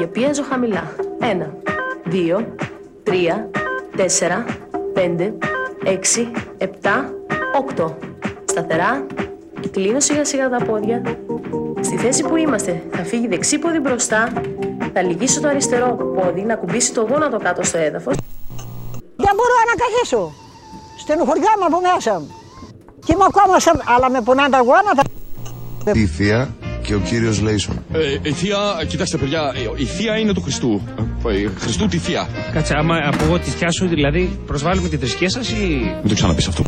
Πόδια. 0.00 0.06
Πιέζω 0.08 0.42
χαμηλά. 0.42 0.94
Ένα, 1.20 1.54
δύο, 2.04 2.54
τρία, 3.02 3.50
τέσσερα, 3.96 4.44
πέντε, 4.92 5.34
έξι, 5.84 6.30
επτά, 6.58 7.10
οκτώ. 7.58 7.96
Σταθερά 8.44 9.06
και 9.60 9.68
κλείνω 9.68 10.00
σιγά 10.00 10.24
σιγά 10.24 10.48
τα 10.48 10.64
πόδια. 10.64 11.02
Στη 11.80 11.96
θέση 11.96 12.22
που 12.22 12.36
είμαστε 12.36 12.82
θα 12.90 13.04
φύγει 13.04 13.28
δεξί 13.28 13.58
πόδι 13.58 13.78
μπροστά, 13.78 14.32
θα 14.92 15.02
λυγίσω 15.02 15.40
το 15.40 15.48
αριστερό 15.48 15.96
πόδι 16.14 16.42
να 16.42 16.54
κουμπίσει 16.54 16.92
το 16.92 17.06
γόνατο 17.10 17.38
κάτω 17.38 17.62
στο 17.62 17.78
έδαφος. 17.78 18.16
Δεν 19.16 19.34
μπορώ 19.36 19.54
να 19.70 19.84
καθίσω. 19.84 20.32
Στενοχωριάμαι 20.98 21.64
από 21.66 21.80
μέσα 21.80 22.18
μου. 22.18 22.34
Και 23.04 23.12
είμαι 23.12 23.24
ακόμα 23.28 23.58
σαν... 23.58 23.82
αλλά 23.96 24.10
με 24.10 24.20
πονάνε 24.20 24.48
τα 24.48 24.58
γόνατα. 24.58 25.02
Η 25.92 26.06
θεία 26.06 26.54
και 26.90 26.96
ο 26.96 27.00
κύριος 27.00 27.40
Λέισον. 27.40 27.84
Ε, 27.92 28.18
η 28.22 28.32
θεία, 28.32 28.58
κοιτάξτε 28.88 29.16
παιδιά, 29.16 29.52
ε, 29.56 29.82
η 29.82 29.84
θεία 29.84 30.18
είναι 30.18 30.32
του 30.32 30.40
Χριστού. 30.40 30.80
Ε, 31.26 31.48
Χριστού 31.58 31.86
τη 31.86 31.98
θεία. 31.98 32.28
Κάτσε, 32.52 32.74
άμα 32.76 32.96
από 33.04 33.24
εγώ 33.24 33.38
τη 33.38 33.50
θεία 33.50 33.70
σου, 33.70 33.86
δηλαδή 33.86 34.40
προσβάλλουμε 34.46 34.88
τη 34.88 34.96
θρησκεία 34.96 35.30
σας 35.30 35.50
ή. 35.50 35.54
Μην 36.00 36.08
το 36.08 36.14
ξαναπείς 36.14 36.48
αυτό. 36.48 36.62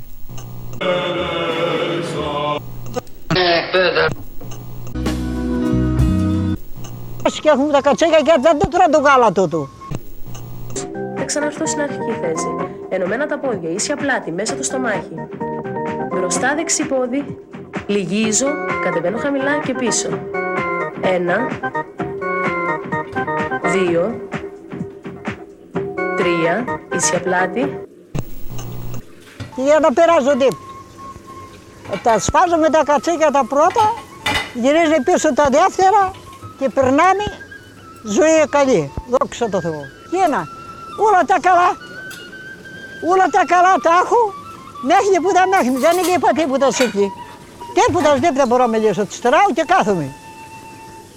Και 7.43 7.49
έχουμε 7.49 7.73
τα 7.73 7.81
κατσέκια 7.81 8.21
και 8.25 8.33
δεν 8.41 8.59
το 8.59 8.69
τρώω 8.69 8.89
το 8.91 9.09
γάλα 9.09 9.33
τούτο. 9.33 9.69
Θα 11.17 11.25
ξαναρθώ 11.25 11.67
στην 11.67 11.81
αρχική 11.81 12.13
θέση. 12.21 12.47
Ενωμένα 12.89 13.27
τα 13.27 13.39
πόδια, 13.39 13.71
ίσια 13.71 13.97
πλάτη, 13.97 14.33
μέσα 14.33 14.57
το 14.57 14.63
στομάχι. 14.63 15.15
Μπροστά 16.11 16.55
δεξί 16.55 16.87
πόδι, 16.87 17.25
λυγίζω, 17.87 18.47
κατεβαίνω 18.85 19.19
χαμηλά 19.19 19.59
και 19.59 19.75
πίσω. 19.75 20.09
Ένα, 21.01 21.49
δύο, 23.63 24.29
τρία, 26.17 26.65
ίσια 26.97 27.21
πλάτη. 27.21 27.81
Για 29.57 29.79
να 29.81 29.93
περάσω 29.93 30.37
τι. 30.37 30.47
Τα 32.03 32.19
σφάζω 32.19 32.57
με 32.57 32.69
τα 32.69 32.83
κατσέκια 32.85 33.31
τα 33.31 33.45
πρώτα, 33.45 33.95
γυρίζει 34.55 35.01
πίσω 35.05 35.35
τα 35.35 35.49
δεύτερα 35.51 36.11
και 36.59 36.69
περνάμε 36.69 37.25
ζωή 38.05 38.49
καλή. 38.51 38.93
Δόξα 39.09 39.49
τω 39.49 39.61
Θεώ. 39.61 39.83
Και 40.11 40.17
ένα, 40.27 40.47
όλα 41.07 41.25
τα 41.27 41.37
καλά, 41.41 41.71
όλα 43.11 43.27
τα 43.31 43.43
καλά 43.47 43.75
τα 43.83 43.91
έχω, 44.03 44.21
μέχρι 44.83 45.21
που 45.23 45.33
τα 45.33 45.45
μέχρι, 45.49 45.71
δεν 45.85 46.15
είπα 46.15 46.29
τίποτα 46.35 46.71
σε 46.71 46.83
εκεί. 46.83 47.13
Τίποτα 47.75 48.19
δεν 48.19 48.49
μπορώ 48.49 48.67
να 48.67 48.79
μιλήσω, 48.79 49.07
τη 49.07 49.15
στράω 49.15 49.53
και 49.55 49.65
κάθομαι. 49.67 50.15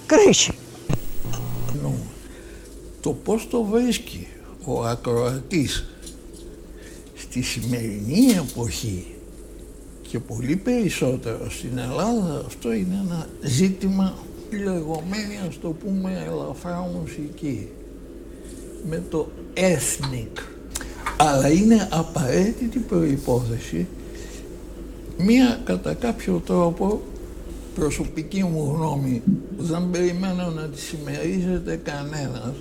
Κρίση. 0.06 0.52
Το 3.00 3.12
πώς 3.12 3.48
το 3.50 3.62
βρίσκει 3.62 4.26
ο 4.64 4.84
ακροατής 4.84 5.84
στη 7.14 7.42
σημερινή 7.42 8.30
εποχή 8.30 9.14
και 10.08 10.18
πολύ 10.18 10.56
περισσότερο 10.56 11.50
στην 11.50 11.78
Ελλάδα 11.78 12.44
αυτό 12.46 12.72
είναι 12.72 12.94
ένα 13.04 13.28
ζήτημα 13.40 14.14
λεγόμενη 14.50 15.38
ας 15.48 15.58
το 15.60 15.68
πούμε 15.68 16.26
ελαφρά 16.26 16.90
μουσική 17.00 17.68
με 18.88 19.02
το 19.10 19.28
ethnic 19.54 20.42
αλλά 21.16 21.48
είναι 21.48 21.88
απαραίτητη 21.92 22.78
προϋπόθεση 22.78 23.86
μία 25.16 25.60
κατά 25.64 25.94
κάποιο 25.94 26.42
τρόπο 26.46 27.00
προσωπική 27.74 28.42
μου 28.44 28.74
γνώμη 28.76 29.22
δεν 29.56 29.88
περιμένω 29.90 30.50
να 30.54 30.62
τη 30.62 30.80
συμμερίζεται 30.80 31.80
κανένας 31.84 32.52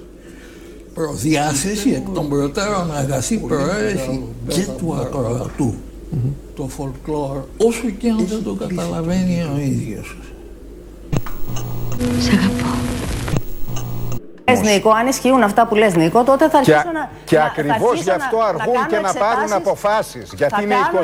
προδιάθεση 0.93 1.89
εκ 1.89 2.09
των 2.13 2.29
προτέρων 2.29 2.95
αγαθή 2.97 3.37
προαίρεση 3.37 4.23
και 4.47 4.65
του 4.77 4.95
ακροατού 5.01 5.73
το 6.55 6.69
folklore 6.77 7.41
όσο 7.57 7.89
και 7.97 8.09
αν 8.09 8.25
δεν 8.27 8.43
το 8.43 8.53
καταλαβαίνει 8.53 9.41
ο 9.55 9.59
ίδιος 9.59 10.17
Σ' 12.19 12.27
αγαπώ. 12.27 12.69
Λες 14.49 14.61
Νίκο, 14.61 14.89
αν 14.89 15.07
ισχύουν 15.07 15.43
αυτά 15.43 15.67
που 15.67 15.75
λες 15.75 15.95
Νίκο, 15.95 16.23
τότε 16.23 16.49
θα 16.49 16.57
αρχίσω 16.57 16.91
να... 16.93 17.09
Και 17.25 17.35
να- 17.35 17.41
θα 17.41 17.47
ακριβώς 17.47 17.89
αρχίσω 17.89 18.03
γι' 18.03 18.09
αυτό 18.09 18.37
να- 18.37 18.45
αργούν 18.45 18.75
θα 18.75 18.85
και 18.89 18.95
κάνω 18.95 19.07
να 19.07 19.13
πάρουν 19.13 19.41
εξετάσεις. 19.43 19.55
αποφάσεις. 19.67 20.33
Γιατί 20.37 20.53
Θα 20.53 20.61
είναι 20.61 20.75
κάνω 20.91 20.99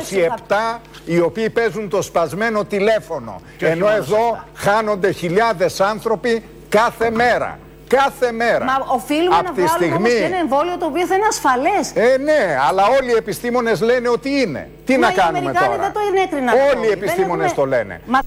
27 0.77 0.79
οι 1.05 1.19
οποίοι 1.19 1.49
παίζουν 1.49 1.89
το 1.89 2.01
σπασμένο 2.01 2.65
τηλέφωνο. 2.65 3.41
Και 3.57 3.65
όχι 3.65 3.73
Ενώ 3.73 3.85
μόνο 3.85 3.97
εδώ 3.97 4.43
χάνονται 4.55 5.11
χιλιάδες 5.11 5.81
άνθρωποι 5.81 6.43
κάθε 6.69 7.09
μέρα. 7.09 7.59
Κάθε 7.87 8.31
μέρα. 8.31 8.65
Μα 8.65 8.85
οφείλουμε 8.87 9.35
Απ' 9.35 9.43
να 9.45 9.51
τη 9.53 9.61
βγάλουμε 9.61 9.75
στιγμή... 9.77 9.95
όμως 9.95 10.09
και 10.13 10.23
ένα 10.23 10.37
εμβόλιο 10.37 10.77
το 10.77 10.85
οποίο 10.85 11.05
θα 11.05 11.15
είναι 11.15 11.25
ασφαλές. 11.29 11.91
Ε, 11.93 12.17
ναι, 12.17 12.57
αλλά 12.69 12.83
όλοι 12.99 13.09
οι 13.11 13.15
επιστήμονες 13.17 13.81
λένε 13.81 14.09
ότι 14.09 14.29
είναι. 14.29 14.69
Τι 14.85 14.97
Μα 14.97 14.99
να 14.99 15.11
οι 15.11 15.15
κάνουμε 15.15 15.37
Αμερικάνοι 15.37 15.67
τώρα; 15.67 15.81
δεν 15.81 15.91
το 15.93 15.99
ενέκριναν 16.13 16.47
αυτό. 16.47 16.77
Όλοι 16.77 16.85
οι 16.85 16.89
Δεν 16.89 16.97
επιστήμονες 16.97 17.51
έχουμε- 17.51 17.69
το 17.69 17.75
λένε. 17.77 18.01
Μα... 18.05 18.19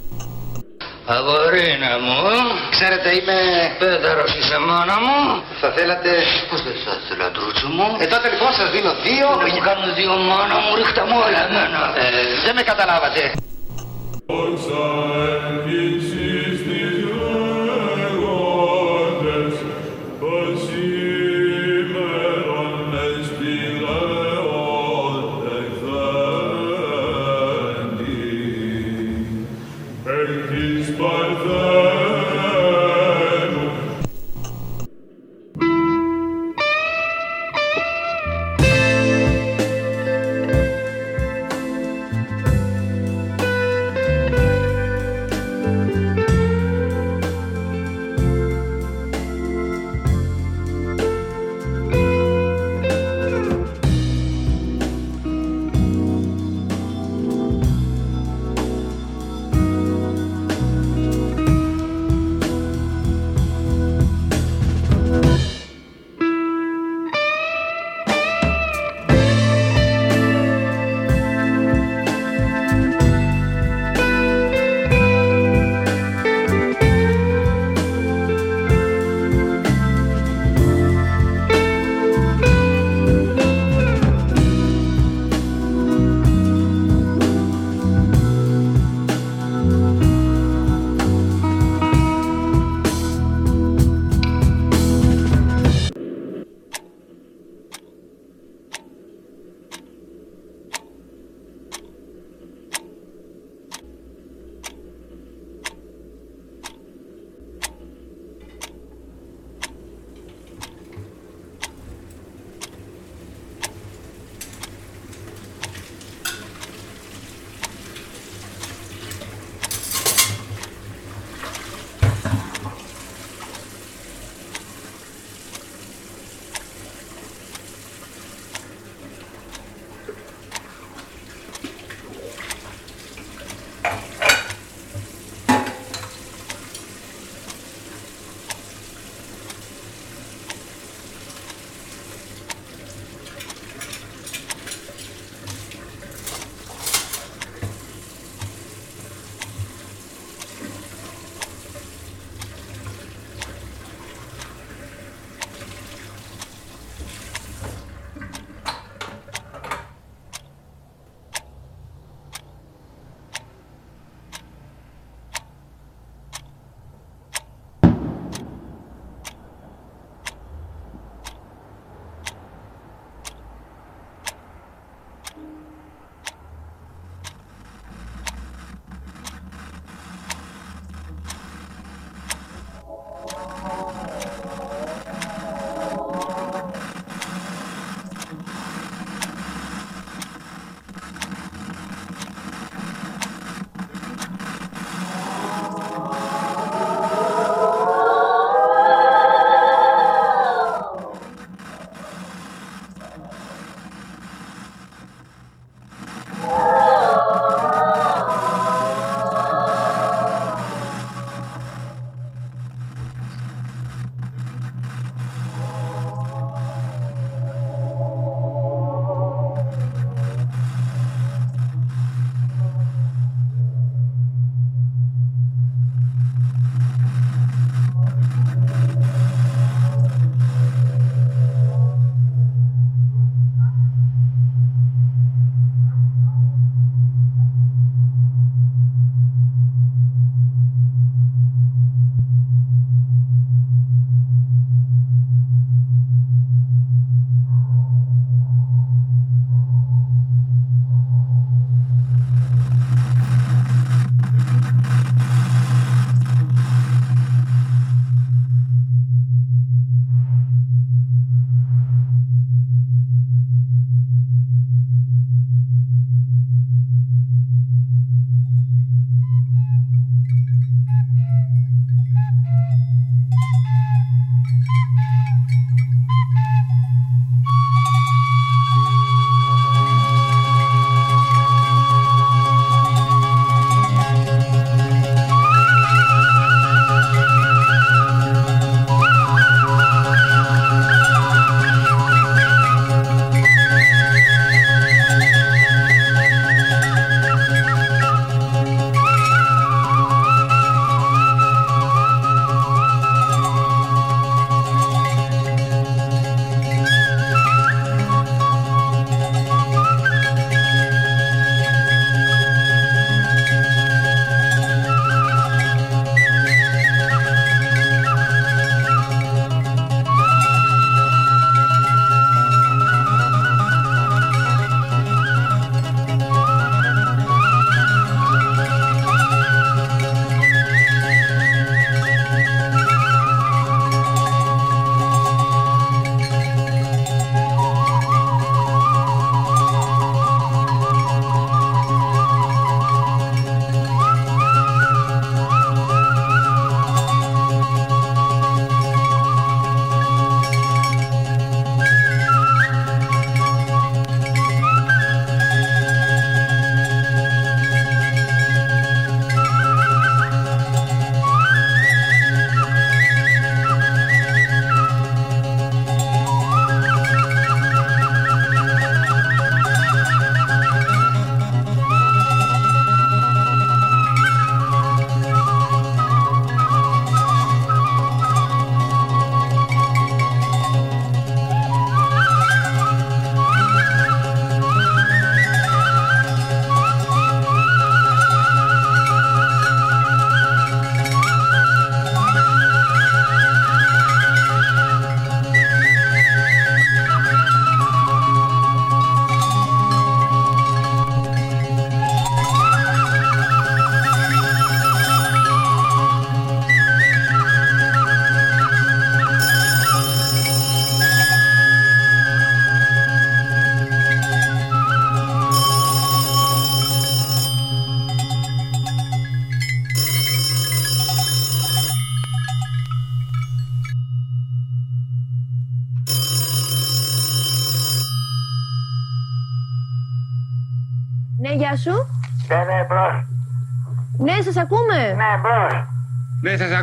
Αγορίνα 1.07 1.93
μου, 2.05 2.21
ξέρετε 2.71 3.09
είμαι 3.17 3.38
πέδαρος 3.79 4.35
είσαι 4.38 4.59
μάνα 4.59 4.97
μου. 5.05 5.43
Θα 5.61 5.69
θέλατε... 5.77 6.11
Πώς 6.51 6.62
δεν 6.62 6.77
θα 6.85 6.93
ήθελα 7.01 7.31
τρούτσο 7.31 7.69
μου; 7.77 7.87
Ε 8.03 8.07
τότε 8.07 8.27
λοιπόν 8.33 8.53
σας 8.59 8.69
δίνω 8.75 8.93
δύο. 9.07 9.29
Να 9.40 9.47
μου 9.55 9.61
κάνουν 9.69 9.95
δύο 10.01 10.12
μάνα 10.29 10.57
μου, 10.62 10.71
ρίχτα 10.79 11.03
μου 11.09 11.17
όλα 11.27 11.40
εμένα. 11.49 11.81
Ε, 12.03 12.09
δεν 12.45 12.55
με 12.59 12.62
καταλάβατε. 12.71 13.23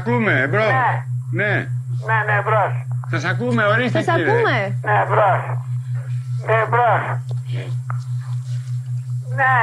Ακούμε, 0.01 0.47
μπρος. 0.49 0.65
Ναι. 0.65 0.89
Ναι. 1.39 1.53
Ναι, 2.09 2.17
ναι, 2.27 2.37
μπρος. 2.45 2.73
Σας 3.11 3.23
ακούμε, 3.31 3.63
ορίστε 3.73 4.01
Σας 4.01 4.15
κύριε. 4.15 4.31
ακούμε. 4.31 4.57
Ναι, 4.87 4.97
μπρος. 5.09 5.41
Ναι, 6.47 6.59
μπρος. 6.69 7.03
Ναι. 9.39 9.55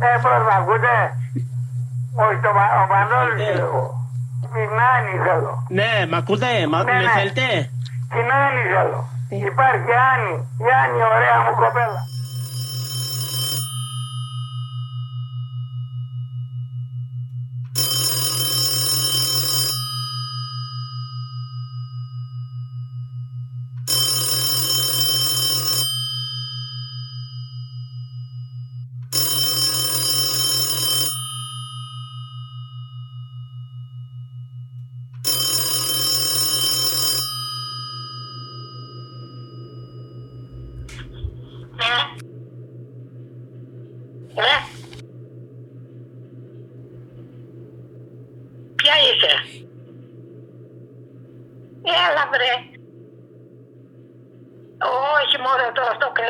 Ναι, 0.00 0.12
μπρος, 0.22 0.42
μ' 0.48 0.54
ακούτε; 0.60 0.94
Όχι, 2.24 2.38
το, 2.44 2.50
Μα- 2.58 2.74
ο 2.82 2.84
Μανώλης 2.92 3.48
εγώ. 3.64 3.84
Την 4.54 4.72
Άννη 4.92 5.14
θέλω. 5.26 5.52
Ναι, 5.78 5.92
μ' 6.10 6.14
ακούτε, 6.20 6.52
μα, 6.70 6.78
Ναι, 6.82 6.92
με 6.92 7.02
ναι. 7.02 7.10
θέλετε; 7.16 7.46
Την 8.14 8.26
Άννη 8.42 8.62
θέλω. 8.74 9.00
Υπάρχει 9.50 9.92
Άννη. 10.12 10.34
Η 10.64 10.68
Άννη, 10.82 11.00
ωραία 11.16 11.36
μου 11.44 11.54
κοπέλα. 11.62 12.00
Ναι. 44.34 44.56
Ποια 48.78 48.94
είσαι. 49.06 49.34
Έλα 52.06 52.24
βρε. 52.32 52.52
Όχι 55.20 55.36
μόνο 55.46 55.62
το 55.76 55.82
αυτό 55.92 56.06
και 56.16 56.26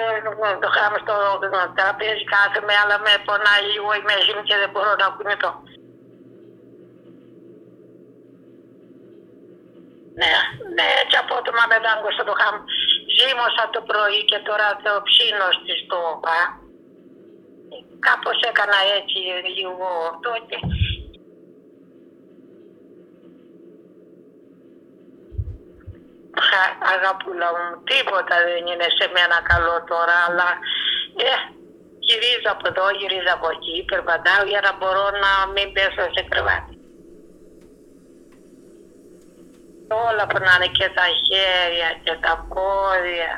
το 0.62 0.68
χάμε 0.76 0.98
στο 1.04 1.14
τραπέζι 1.76 2.15
κάθομαι 2.32 2.74
αλλά 2.82 2.96
με 3.06 3.12
πονάει 3.26 3.62
λίγο 3.70 3.90
η 4.00 4.02
μέση 4.08 4.30
μου 4.34 4.44
και 4.48 4.56
δεν 4.62 4.70
μπορώ 4.72 4.92
να 5.02 5.08
κουνηθώ. 5.16 5.52
Ναι, 10.20 10.34
ναι, 10.76 10.86
έτσι 11.02 11.16
απότομα 11.22 11.62
με 11.70 11.78
δάγκωσα 11.84 12.22
το 12.28 12.34
χάμ. 12.40 12.56
Ζήμωσα 13.16 13.64
το 13.74 13.80
πρωί 13.90 14.20
και 14.30 14.40
τώρα 14.48 14.68
το 14.84 14.92
ψήνω 15.08 15.48
στη 15.58 15.72
στόπα. 15.82 16.38
Κάπως 18.06 18.38
έκανα 18.50 18.78
έτσι 18.98 19.18
λίγο 19.56 19.86
αυτό 20.12 20.30
και... 20.48 20.56
Χα- 26.48 26.78
Αγαπούλα 26.94 27.48
μου, 27.56 27.68
τίποτα 27.90 28.36
δεν 28.46 28.62
είναι 28.70 28.88
σε 28.98 29.06
μένα 29.14 29.38
καλό 29.50 29.76
τώρα, 29.92 30.16
αλλά 30.26 30.48
ε, 31.28 31.32
γυρίζω 32.08 32.48
από 32.54 32.64
εδώ, 32.70 32.86
γυρίζω 32.98 33.32
από 33.36 33.48
εκεί, 33.54 33.76
περπατάω 33.90 34.42
για 34.52 34.60
να 34.66 34.72
μπορώ 34.78 35.06
να 35.24 35.32
μην 35.54 35.66
πέσω 35.74 36.04
σε 36.14 36.22
κρεβάτι. 36.30 36.74
Όλα 40.06 40.24
που 40.28 40.38
να 40.46 40.52
είναι 40.54 40.70
και 40.78 40.88
τα 40.98 41.06
χέρια 41.26 41.88
και 42.04 42.14
τα 42.24 42.32
πόδια. 42.52 43.32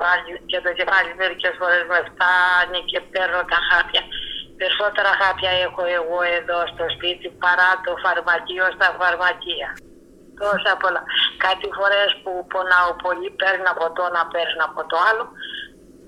Πάλι 0.00 0.30
και 0.50 0.58
το 0.64 0.70
κεφάλι 0.78 1.10
μερικές 1.22 1.54
φορές 1.60 1.82
με 1.92 2.00
φτάνει 2.08 2.80
και 2.90 2.98
παίρνω 3.12 3.40
τα 3.52 3.58
χάπια. 3.68 4.02
Περισσότερα 4.60 5.10
χάπια 5.20 5.52
έχω 5.66 5.82
εγώ 5.98 6.18
εδώ 6.38 6.58
στο 6.72 6.84
σπίτι 6.94 7.26
παρά 7.44 7.70
το 7.84 7.92
φαρμακείο 8.04 8.66
στα 8.76 8.88
φαρμακεία. 9.00 9.68
Τόσα 10.40 10.72
πολλά. 10.82 11.02
Κάτι 11.46 11.66
φορές 11.78 12.10
που 12.22 12.32
πονάω 12.52 12.90
πολύ 13.04 13.30
παίρνω 13.40 13.68
από 13.74 13.86
το 13.96 14.02
ένα, 14.10 14.22
παίρνω 14.34 14.62
από 14.70 14.80
το 14.90 14.96
άλλο 15.08 15.24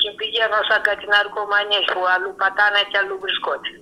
και 0.02 0.10
πηγαίνω 0.18 0.58
σαν 0.68 0.80
κάτι 0.88 1.04
ναρκωμανίες 1.14 1.86
που 1.92 2.02
αλλού 2.14 2.30
πατάνε 2.40 2.82
και 2.90 2.98
αλλού 3.00 3.16
βρισκόνται. 3.24 3.72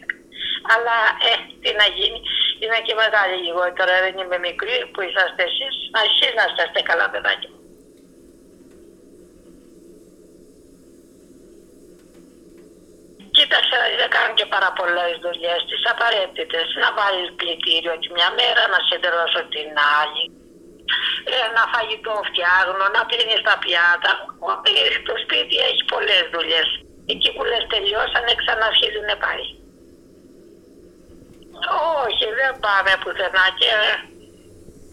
Αλλά 0.72 0.96
ε, 1.28 1.32
τι 1.62 1.70
να 1.80 1.86
γίνει, 1.96 2.18
είμαι 2.60 2.78
και 2.86 2.94
μεγάλη 3.02 3.36
λιγότερα, 3.46 3.94
δεν 4.04 4.14
είμαι 4.20 4.38
μικρή 4.48 4.76
που 4.92 5.00
είσαστε 5.06 5.42
εσείς. 5.50 5.74
Α, 5.96 5.98
εσείς 6.08 6.32
να 6.38 6.44
είστε 6.46 6.80
καλά 6.90 7.06
παιδάκι 7.12 7.48
μου. 7.52 7.60
Κοίταξε, 13.36 13.76
δεν 14.00 14.10
κάνουν 14.16 14.34
και 14.38 14.48
πάρα 14.54 14.70
πολλές 14.78 15.14
δουλειές, 15.26 15.60
τις 15.68 15.82
απαραίτητες. 15.92 16.66
Να 16.82 16.88
βάλεις 16.98 17.28
πλυντήριο 17.38 17.94
τη 18.02 18.08
μια 18.16 18.30
μέρα, 18.38 18.62
να 18.74 18.78
σιδερώσω 18.86 19.42
την 19.54 19.70
άλλη. 20.00 20.24
Ένα 21.44 21.62
φαγητό 21.72 22.14
φτιάχνω, 22.28 22.84
να 22.96 23.02
πλύνει 23.08 23.38
τα 23.46 23.54
πιάτα. 23.62 24.12
Ε, 24.70 24.98
Το 25.08 25.14
σπίτι 25.22 25.56
έχει 25.68 25.82
πολλές 25.92 26.24
δουλειές. 26.34 26.68
Εκεί 27.12 27.28
που 27.34 27.42
λες 27.50 27.64
τελειώσανε, 27.72 28.32
ξαναρχίζουν 28.40 29.10
πάλι. 29.24 29.46
Όχι, 32.04 32.26
δεν 32.38 32.52
πάμε 32.64 32.92
πουθενά 33.02 33.46
και 33.60 33.72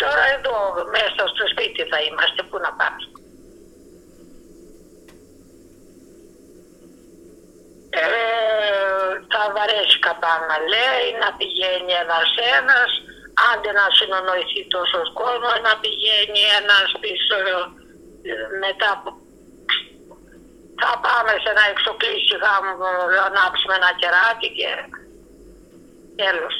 τώρα 0.01 0.23
εδώ 0.35 0.57
μέσα 0.95 1.21
στο 1.31 1.43
σπίτι 1.51 1.81
θα 1.91 1.99
είμαστε. 2.05 2.41
Πού 2.49 2.57
να 2.65 2.71
πάμε. 2.79 3.03
Ε, 8.01 8.05
θα 9.31 9.41
βαρέσει 9.55 9.99
κατάνα 10.07 10.57
λέει 10.73 11.07
να 11.23 11.29
πηγαίνει 11.37 11.93
ένας 12.03 12.29
ένας 12.57 12.91
άντε 13.49 13.71
να 13.79 13.85
συνονοηθεί 13.97 14.61
τόσος 14.75 15.07
κόσμος 15.19 15.57
να 15.67 15.73
πηγαίνει 15.81 16.41
ένας 16.59 16.87
πίσω 17.01 17.35
ε, 18.29 18.33
μετά 18.63 18.89
από- 18.97 19.21
θα 20.81 20.91
πάμε 21.05 21.33
σε 21.43 21.49
ένα 21.53 21.63
εξοκλήσι 21.71 22.35
γάμο 22.43 22.71
να 23.15 23.23
ανάψουμε 23.29 23.73
ένα 23.79 23.91
κεράκι 24.01 24.49
και 24.57 24.69
τέλος. 26.21 26.55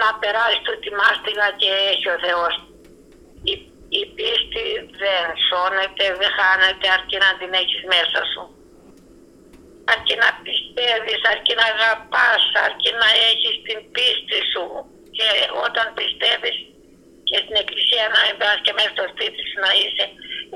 Να 0.00 0.08
περάσει 0.20 0.60
το 0.66 0.72
τη 0.82 0.90
μάστιγα 1.00 1.46
και 1.60 1.70
έχει 1.92 2.08
ο 2.14 2.18
Θεός. 2.26 2.54
Η, 3.50 3.52
η 4.00 4.02
πίστη 4.16 4.64
δεν 5.02 5.24
σώνεται, 5.48 6.04
δεν 6.20 6.32
χάνεται 6.38 6.86
αρκεί 6.96 7.16
να 7.26 7.30
την 7.38 7.50
έχεις 7.62 7.82
μέσα 7.92 8.20
σου 8.32 8.42
αρκεί 9.92 10.14
να 10.24 10.30
πιστεύεις, 10.44 11.20
αρκεί 11.32 11.54
να 11.60 11.66
αγαπάς, 11.72 12.42
αρκεί 12.66 12.90
να 13.02 13.08
έχεις 13.30 13.56
την 13.66 13.80
πίστη 13.94 14.38
σου 14.52 14.64
και 15.16 15.28
όταν 15.66 15.86
πιστεύεις 15.98 16.56
και 17.28 17.36
στην 17.42 17.56
εκκλησία 17.62 18.06
να 18.14 18.20
πας 18.40 18.58
και 18.64 18.76
μέσα 18.76 18.92
στο 18.94 19.04
σπίτι 19.12 19.40
σου 19.48 19.58
να 19.66 19.70
είσαι 19.78 20.04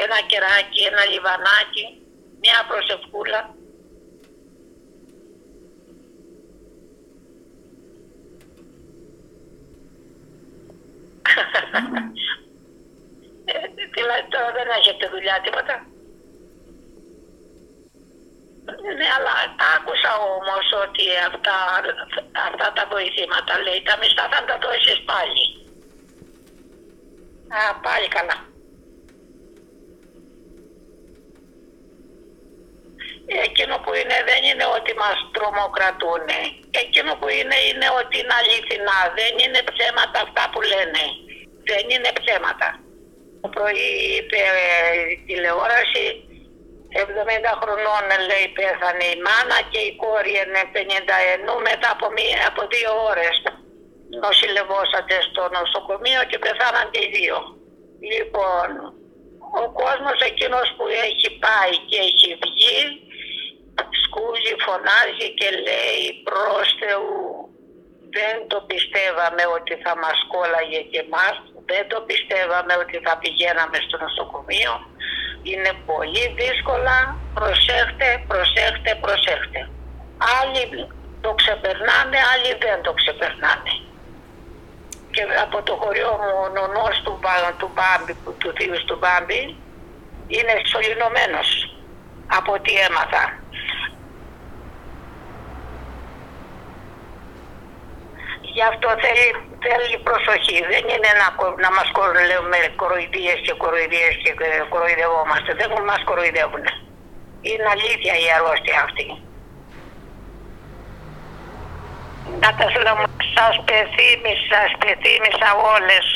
ένα 0.04 0.18
κεράκι, 0.30 0.80
ένα 0.90 1.04
λιβανάκι, 1.10 1.84
μια 2.42 2.58
προσευχούλα. 2.68 3.40
Ε, 13.52 13.58
δηλαδή 13.94 14.26
τώρα 14.28 14.50
δεν 14.52 14.68
έχετε 14.78 15.08
δουλειά 15.14 15.40
τίποτα. 15.44 15.89
Ναι, 18.98 19.08
αλλά 19.16 19.34
άκουσα 19.74 20.12
όμως 20.36 20.66
ότι 20.84 21.04
αυτά, 21.28 21.56
αυτά 22.48 22.66
τα 22.76 22.84
βοηθήματα 22.92 23.52
λέει 23.64 23.82
τα 23.88 23.94
μισθά 24.00 24.24
θα 24.32 24.40
τα 24.48 24.56
δώσεις 24.62 25.00
πάλι. 25.10 25.44
Α, 27.58 27.62
πάλι 27.86 28.08
καλά. 28.16 28.36
Εκείνο 33.46 33.74
που 33.84 33.92
είναι 34.00 34.18
δεν 34.30 34.40
είναι 34.48 34.66
ότι 34.76 34.92
μας 35.02 35.18
τρομοκρατούν. 35.34 36.26
Εκείνο 36.82 37.12
που 37.20 37.28
είναι 37.38 37.58
είναι 37.68 37.88
ότι 38.00 38.14
είναι 38.18 38.36
αληθινά. 38.40 38.98
Δεν 39.18 39.32
είναι 39.42 39.60
ψέματα 39.70 40.18
αυτά 40.26 40.42
που 40.52 40.60
λένε. 40.72 41.04
Δεν 41.70 41.84
είναι 41.92 42.10
ψέματα. 42.20 42.68
Το 43.40 43.48
πρωί 43.48 43.88
είπε 44.16 44.36
ε, 44.36 45.10
η 45.12 45.16
τηλεόραση 45.26 46.04
70 46.92 47.60
χρονών 47.60 48.04
λέει 48.28 48.46
πέθανε 48.58 49.06
η 49.14 49.16
μάνα 49.26 49.58
και 49.70 49.80
η 49.88 49.92
κόρη 50.02 50.32
είναι 50.42 50.62
50 50.74 51.14
ενού 51.34 51.56
μετά 51.68 51.88
από, 51.96 52.06
μία, 52.16 52.40
από 52.50 52.62
δύο 52.72 52.92
ώρες 53.10 53.36
νοσηλευόσατε 54.24 55.16
στο 55.28 55.42
νοσοκομείο 55.56 56.20
και 56.30 56.38
πεθάναν 56.44 56.86
και 56.92 57.02
οι 57.04 57.12
δύο. 57.16 57.36
Λοιπόν, 58.12 58.68
ο 59.62 59.64
κόσμος 59.82 60.18
εκείνος 60.30 60.66
που 60.76 60.84
έχει 61.06 61.28
πάει 61.44 61.74
και 61.88 61.98
έχει 62.08 62.28
βγει 62.44 62.78
σκούζει, 64.02 64.54
φωνάζει 64.66 65.28
και 65.38 65.48
λέει 65.66 66.04
προς 66.28 66.66
Θεού 66.80 67.14
δεν 68.16 68.36
το 68.52 68.58
πιστεύαμε 68.70 69.44
ότι 69.56 69.74
θα 69.84 69.92
μας 70.02 70.18
κόλλαγε 70.32 70.80
και 70.90 71.00
εμάς, 71.06 71.34
δεν 71.70 71.84
το 71.92 71.98
πιστεύαμε 72.10 72.74
ότι 72.82 72.96
θα 73.06 73.14
πηγαίναμε 73.22 73.78
στο 73.86 73.96
νοσοκομείο, 74.04 74.72
Είναι 75.42 75.72
πολύ 75.86 76.34
δύσκολα. 76.40 77.16
Προσέχτε, 77.34 78.24
προσέχτε, 78.28 78.94
προσέχτε. 79.00 79.68
Άλλοι 80.40 80.88
το 81.20 81.32
ξεπερνάνε, 81.34 82.18
άλλοι 82.32 82.50
δεν 82.64 82.82
το 82.82 82.92
ξεπερνάνε. 82.92 83.72
Και 85.10 85.22
από 85.42 85.62
το 85.62 85.74
χωριό 85.82 86.12
μου 86.22 86.32
ο 86.44 86.48
νονός 86.48 87.00
του, 87.04 87.18
Μπα- 87.20 87.52
του 87.58 87.70
Μπάμπη, 87.74 88.14
που- 88.14 88.34
του 88.38 88.52
θείου 88.56 88.84
του 88.84 88.96
Μπάμπη, 89.00 89.56
είναι 90.26 90.54
σωληνωμένος 90.70 91.74
από 92.26 92.52
ό,τι 92.52 92.72
έμαθα. 92.74 93.38
Γι' 98.56 98.66
αυτό 98.72 98.88
θέλει, 99.04 99.26
θέλει 99.66 99.96
προσοχή. 100.08 100.58
Δεν 100.72 100.84
είναι 100.92 101.10
να, 101.22 101.28
κο- 101.38 101.56
να 101.64 101.70
μας 101.76 101.88
κοροϊδεύουμε 101.96 102.58
κοροϊδίες 102.82 103.38
και 103.46 103.54
κοροϊδίες 103.62 104.12
και 104.22 104.32
ε, 104.48 104.50
κοροϊδευόμαστε. 104.72 105.50
Δεν 105.60 105.68
μας 105.90 106.02
κοροϊδεύουν. 106.08 106.64
Είναι 107.48 107.66
αλήθεια 107.74 108.14
η 108.24 108.26
αρρώστια 108.36 108.76
αυτή. 108.86 109.06
Να 112.42 112.50
τα 112.58 112.66
λέω, 112.84 112.96
σας 113.36 113.54
πεθύμισα, 113.68 114.44
σας 114.52 114.72
πεθύμισα 114.82 115.48
όλες. 115.74 116.06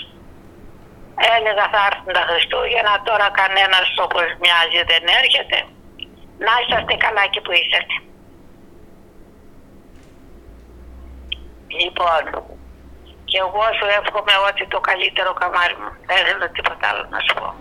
Έλεγα 1.37 1.65
θα 1.75 1.81
έρθουν 1.89 2.13
τα 2.19 2.25
Χριστούγεννα, 2.29 2.95
τώρα 3.09 3.27
κανένας 3.41 3.89
όπως 4.07 4.27
μοιάζει 4.43 4.81
δεν 4.93 5.05
έρχεται. 5.21 5.59
Να 6.47 6.53
είσαστε 6.61 6.95
καλά 7.05 7.23
εκεί 7.29 7.41
που 7.45 7.53
είσαστε. 7.61 7.97
Λοιπόν, 11.69 12.23
και 13.25 13.39
εγώ 13.39 13.63
σου 13.79 13.87
εύχομαι 13.99 14.35
ό,τι 14.49 14.67
το 14.67 14.81
καλύτερο 14.81 15.33
καμάρι 15.33 15.77
μου. 15.83 15.91
Δεν 16.07 16.19
θέλω 16.27 16.51
τίποτα 16.51 16.89
άλλο 16.89 17.07
να 17.11 17.19
σου 17.25 17.35
πω. 17.39 17.55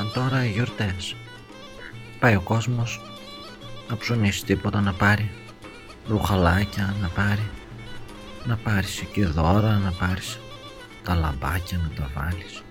Ήρθαν 0.00 0.22
τώρα 0.22 0.44
οι 0.44 0.50
γιορτές. 0.50 1.16
Πάει 2.18 2.36
ο 2.36 2.40
κόσμος 2.40 3.00
να 3.88 3.96
ψωνίσει 3.96 4.44
τίποτα 4.44 4.80
να 4.80 4.92
πάρει. 4.92 5.30
Ρουχαλάκια 6.06 6.94
να 7.00 7.08
πάρει. 7.08 7.50
Να 8.44 8.56
πάρεις 8.56 9.00
εκεί 9.00 9.24
δώρα, 9.24 9.78
να 9.78 9.92
πάρεις 9.92 10.38
τα 11.04 11.14
λαμπάκια 11.14 11.78
να 11.78 11.88
τα 11.88 12.10
βάλεις. 12.14 12.62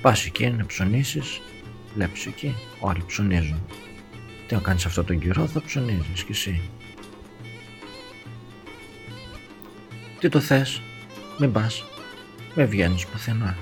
Πας 0.00 0.26
εκεί 0.26 0.50
να 0.50 0.66
ψωνίσεις, 0.66 1.40
βλέπεις 1.94 2.26
εκεί, 2.26 2.54
όλοι 2.80 3.04
ψωνίζουν. 3.06 3.66
Τι 4.46 4.54
να 4.54 4.60
κάνεις 4.60 4.86
αυτό 4.86 5.04
τον 5.04 5.18
καιρό 5.18 5.46
θα 5.46 5.62
ψωνίζεις 5.62 6.24
κι 6.24 6.32
εσύ. 6.32 6.70
Τι 10.18 10.28
το 10.28 10.40
θες, 10.40 10.82
μην 11.38 11.52
πας, 11.52 11.84
μην 12.54 12.68
βγαίνεις 12.68 13.06
πουθενά. 13.06 13.56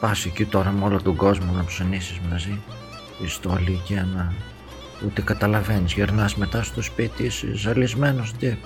Πας 0.00 0.24
εκεί 0.24 0.44
τώρα 0.44 0.70
με 0.70 0.84
όλο 0.84 1.02
τον 1.02 1.16
κόσμο 1.16 1.52
να 1.52 1.64
ψωνίσεις 1.64 2.18
μαζί, 2.30 2.60
πιστόλι 3.20 3.80
και 3.84 3.94
να... 3.94 4.34
Ούτε 5.06 5.22
καταλαβαίνεις, 5.22 5.92
γυρνάς 5.92 6.36
μετά 6.36 6.62
στο 6.62 6.82
σπίτι, 6.82 7.22
είσαι 7.22 7.54
ζαλισμένος 7.54 8.34
ντύπ. 8.36 8.58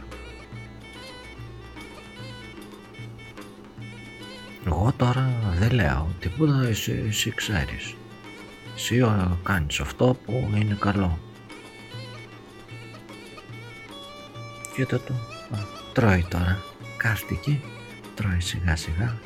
Εγώ 4.66 4.92
τώρα 4.96 5.32
δεν 5.58 5.72
λέω 5.72 6.08
τίποτα, 6.20 6.66
εσύ, 6.68 7.04
εσύ 7.08 7.30
ξέρεις. 7.30 7.94
Εσύ 8.74 8.96
ε, 8.96 9.36
κάνεις 9.42 9.80
αυτό 9.80 10.16
που 10.24 10.50
είναι 10.54 10.76
καλό. 10.80 11.18
Κοίτα 14.74 15.00
το, 15.00 15.14
Α, 15.54 15.58
τρώει 15.92 16.26
τώρα. 16.30 16.62
Κάθεται 16.96 17.34
εκεί, 17.34 17.60
τρώει 18.14 18.40
σιγά 18.40 18.76
σιγά. 18.76 19.18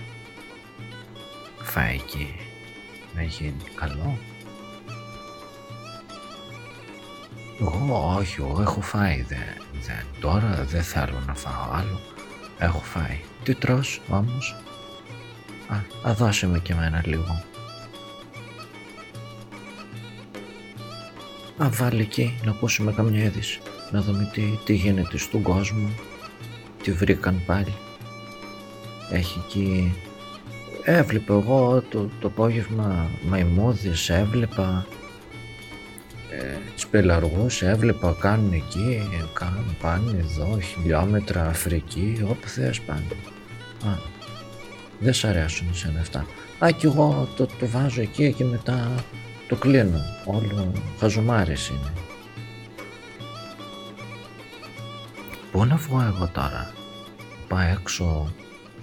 Φάει 1.73 1.95
εκεί 1.95 2.35
να 3.15 3.23
γίνει 3.23 3.63
καλό. 3.75 4.19
Εγώ 7.61 8.15
όχι, 8.19 8.41
εγώ 8.41 8.63
έχω 8.63 8.81
φάει. 8.81 9.23
Δεν, 9.29 9.39
δεν, 9.73 10.05
τώρα 10.21 10.65
δεν 10.69 10.83
θέλω 10.83 11.23
να 11.27 11.35
φάω 11.35 11.71
άλλο. 11.73 12.01
Έχω 12.59 12.79
φάει. 12.79 13.21
Τι 13.43 13.55
τρως 13.55 14.01
όμως; 14.09 14.57
Α, 15.69 16.09
α 16.11 16.15
δώσε 16.15 16.47
με 16.47 16.59
και 16.59 16.73
εμένα 16.73 17.03
λίγο. 17.05 17.45
Α, 21.57 21.69
βάλει 21.71 22.01
εκεί 22.01 22.41
να 22.45 22.51
ακούσουμε 22.51 22.93
καμιά 22.93 23.25
είδηση. 23.25 23.61
Να 23.91 24.03
δούμε 24.03 24.31
τι, 24.33 24.59
τι 24.65 24.75
γίνεται 24.75 25.19
στον 25.19 25.43
κόσμο. 25.43 25.89
Τι 26.83 26.93
βρήκαν 26.93 27.43
πάλι. 27.47 27.75
Έχει 29.11 29.43
εκεί... 29.47 29.95
Έβλεπα 30.85 31.35
εγώ 31.35 31.83
το, 31.91 32.11
το 32.21 32.27
απόγευμα 32.27 33.11
μαϊμούδες, 33.29 34.11
έβλεπα 34.11 34.87
ε, 36.31 36.57
τις 36.75 36.87
πελαργούς, 36.87 37.63
έβλεπα 37.63 38.17
κάνουν 38.21 38.53
εκεί, 38.53 39.03
κάνουν, 39.33 39.77
πάνε 39.81 40.19
εδώ, 40.19 40.61
χιλιόμετρα 40.61 41.47
Αφρική, 41.47 42.27
όπου 42.29 42.49
θες 42.49 42.81
πάνε. 42.81 43.07
Α, 43.85 43.99
δεν 44.99 45.13
σ' 45.13 45.25
αρέσουν 45.25 45.69
εσένα 45.73 46.01
αυτά. 46.01 46.27
Α, 46.59 46.71
κι 46.71 46.87
εγώ 46.87 47.29
το, 47.37 47.47
το 47.47 47.67
βάζω 47.67 48.01
εκεί 48.01 48.33
και 48.33 48.45
μετά 48.45 48.91
το 49.49 49.57
κλείνω. 49.57 50.01
Όλο 50.25 50.73
χαζομάρες 50.99 51.69
είναι. 51.69 51.93
Πού 55.53 55.65
να 55.65 55.77
βγω 55.77 56.03
εγώ 56.03 56.29
τώρα; 56.33 56.73
Πάω 57.49 57.61
έξω 57.61 58.33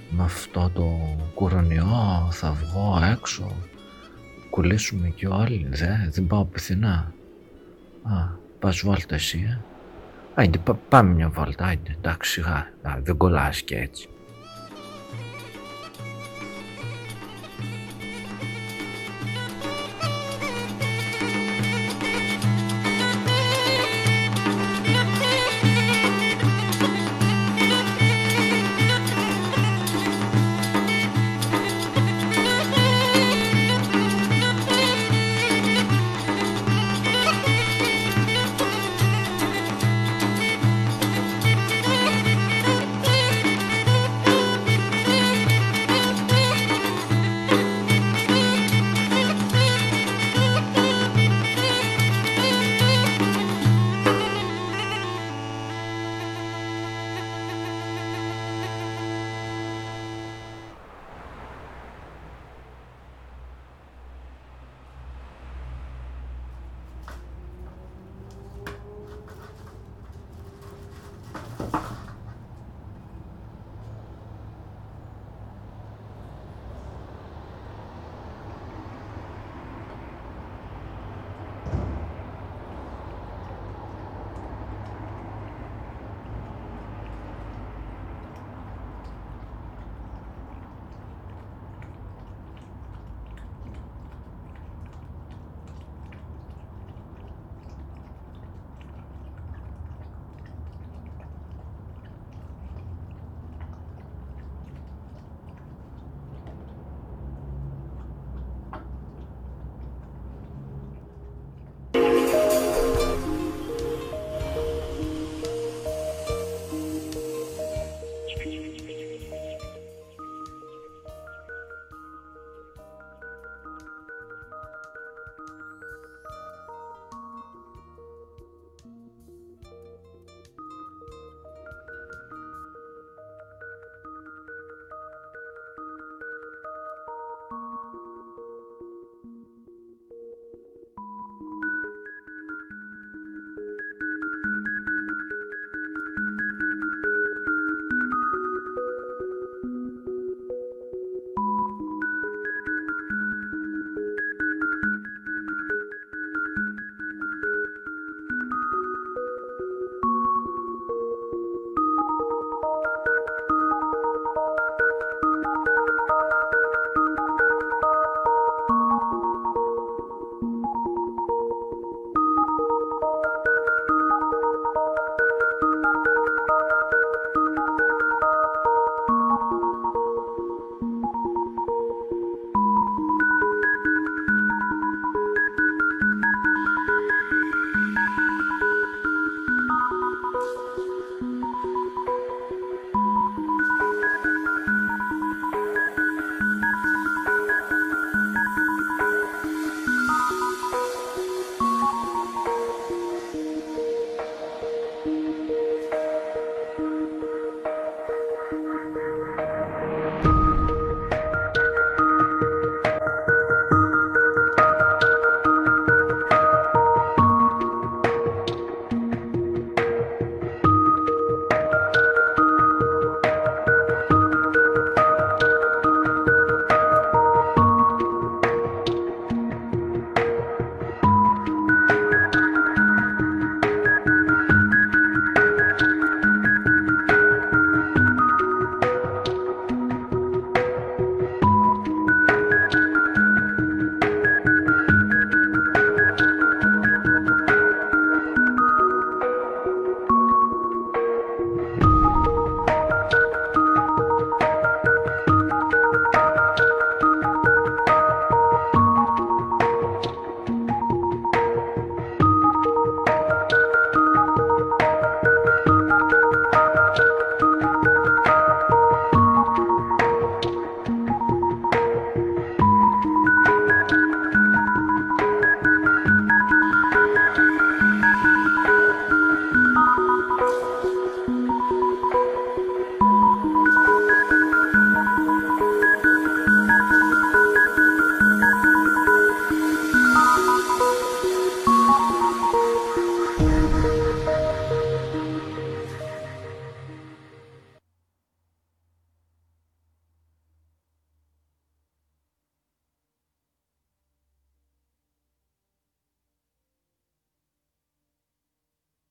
με 0.09 0.23
αυτό 0.23 0.69
το 0.73 0.99
κορονοϊό, 1.35 2.27
θα 2.31 2.51
βγω 2.51 2.99
έξω. 3.11 3.51
Κουλήσουμε 4.49 5.09
κι 5.09 5.25
όλοι, 5.25 5.67
δε, 5.69 5.87
δεν 6.09 6.27
πάω 6.27 6.45
πουθενά. 6.45 7.13
Α, 8.03 8.27
πας 8.59 8.79
βόλτα 8.79 9.15
εσύ, 9.15 9.45
ε. 9.49 9.59
Άιντε, 10.35 10.57
πα- 10.57 10.79
πάμε 10.89 11.13
μια 11.13 11.29
βόλτα, 11.29 11.65
άιντε, 11.65 11.95
εντάξει, 11.97 12.31
σιγά, 12.31 12.67
Α, 12.81 12.97
δεν 13.03 13.17
κολλάς 13.17 13.61
και 13.61 13.75
έτσι. 13.77 14.09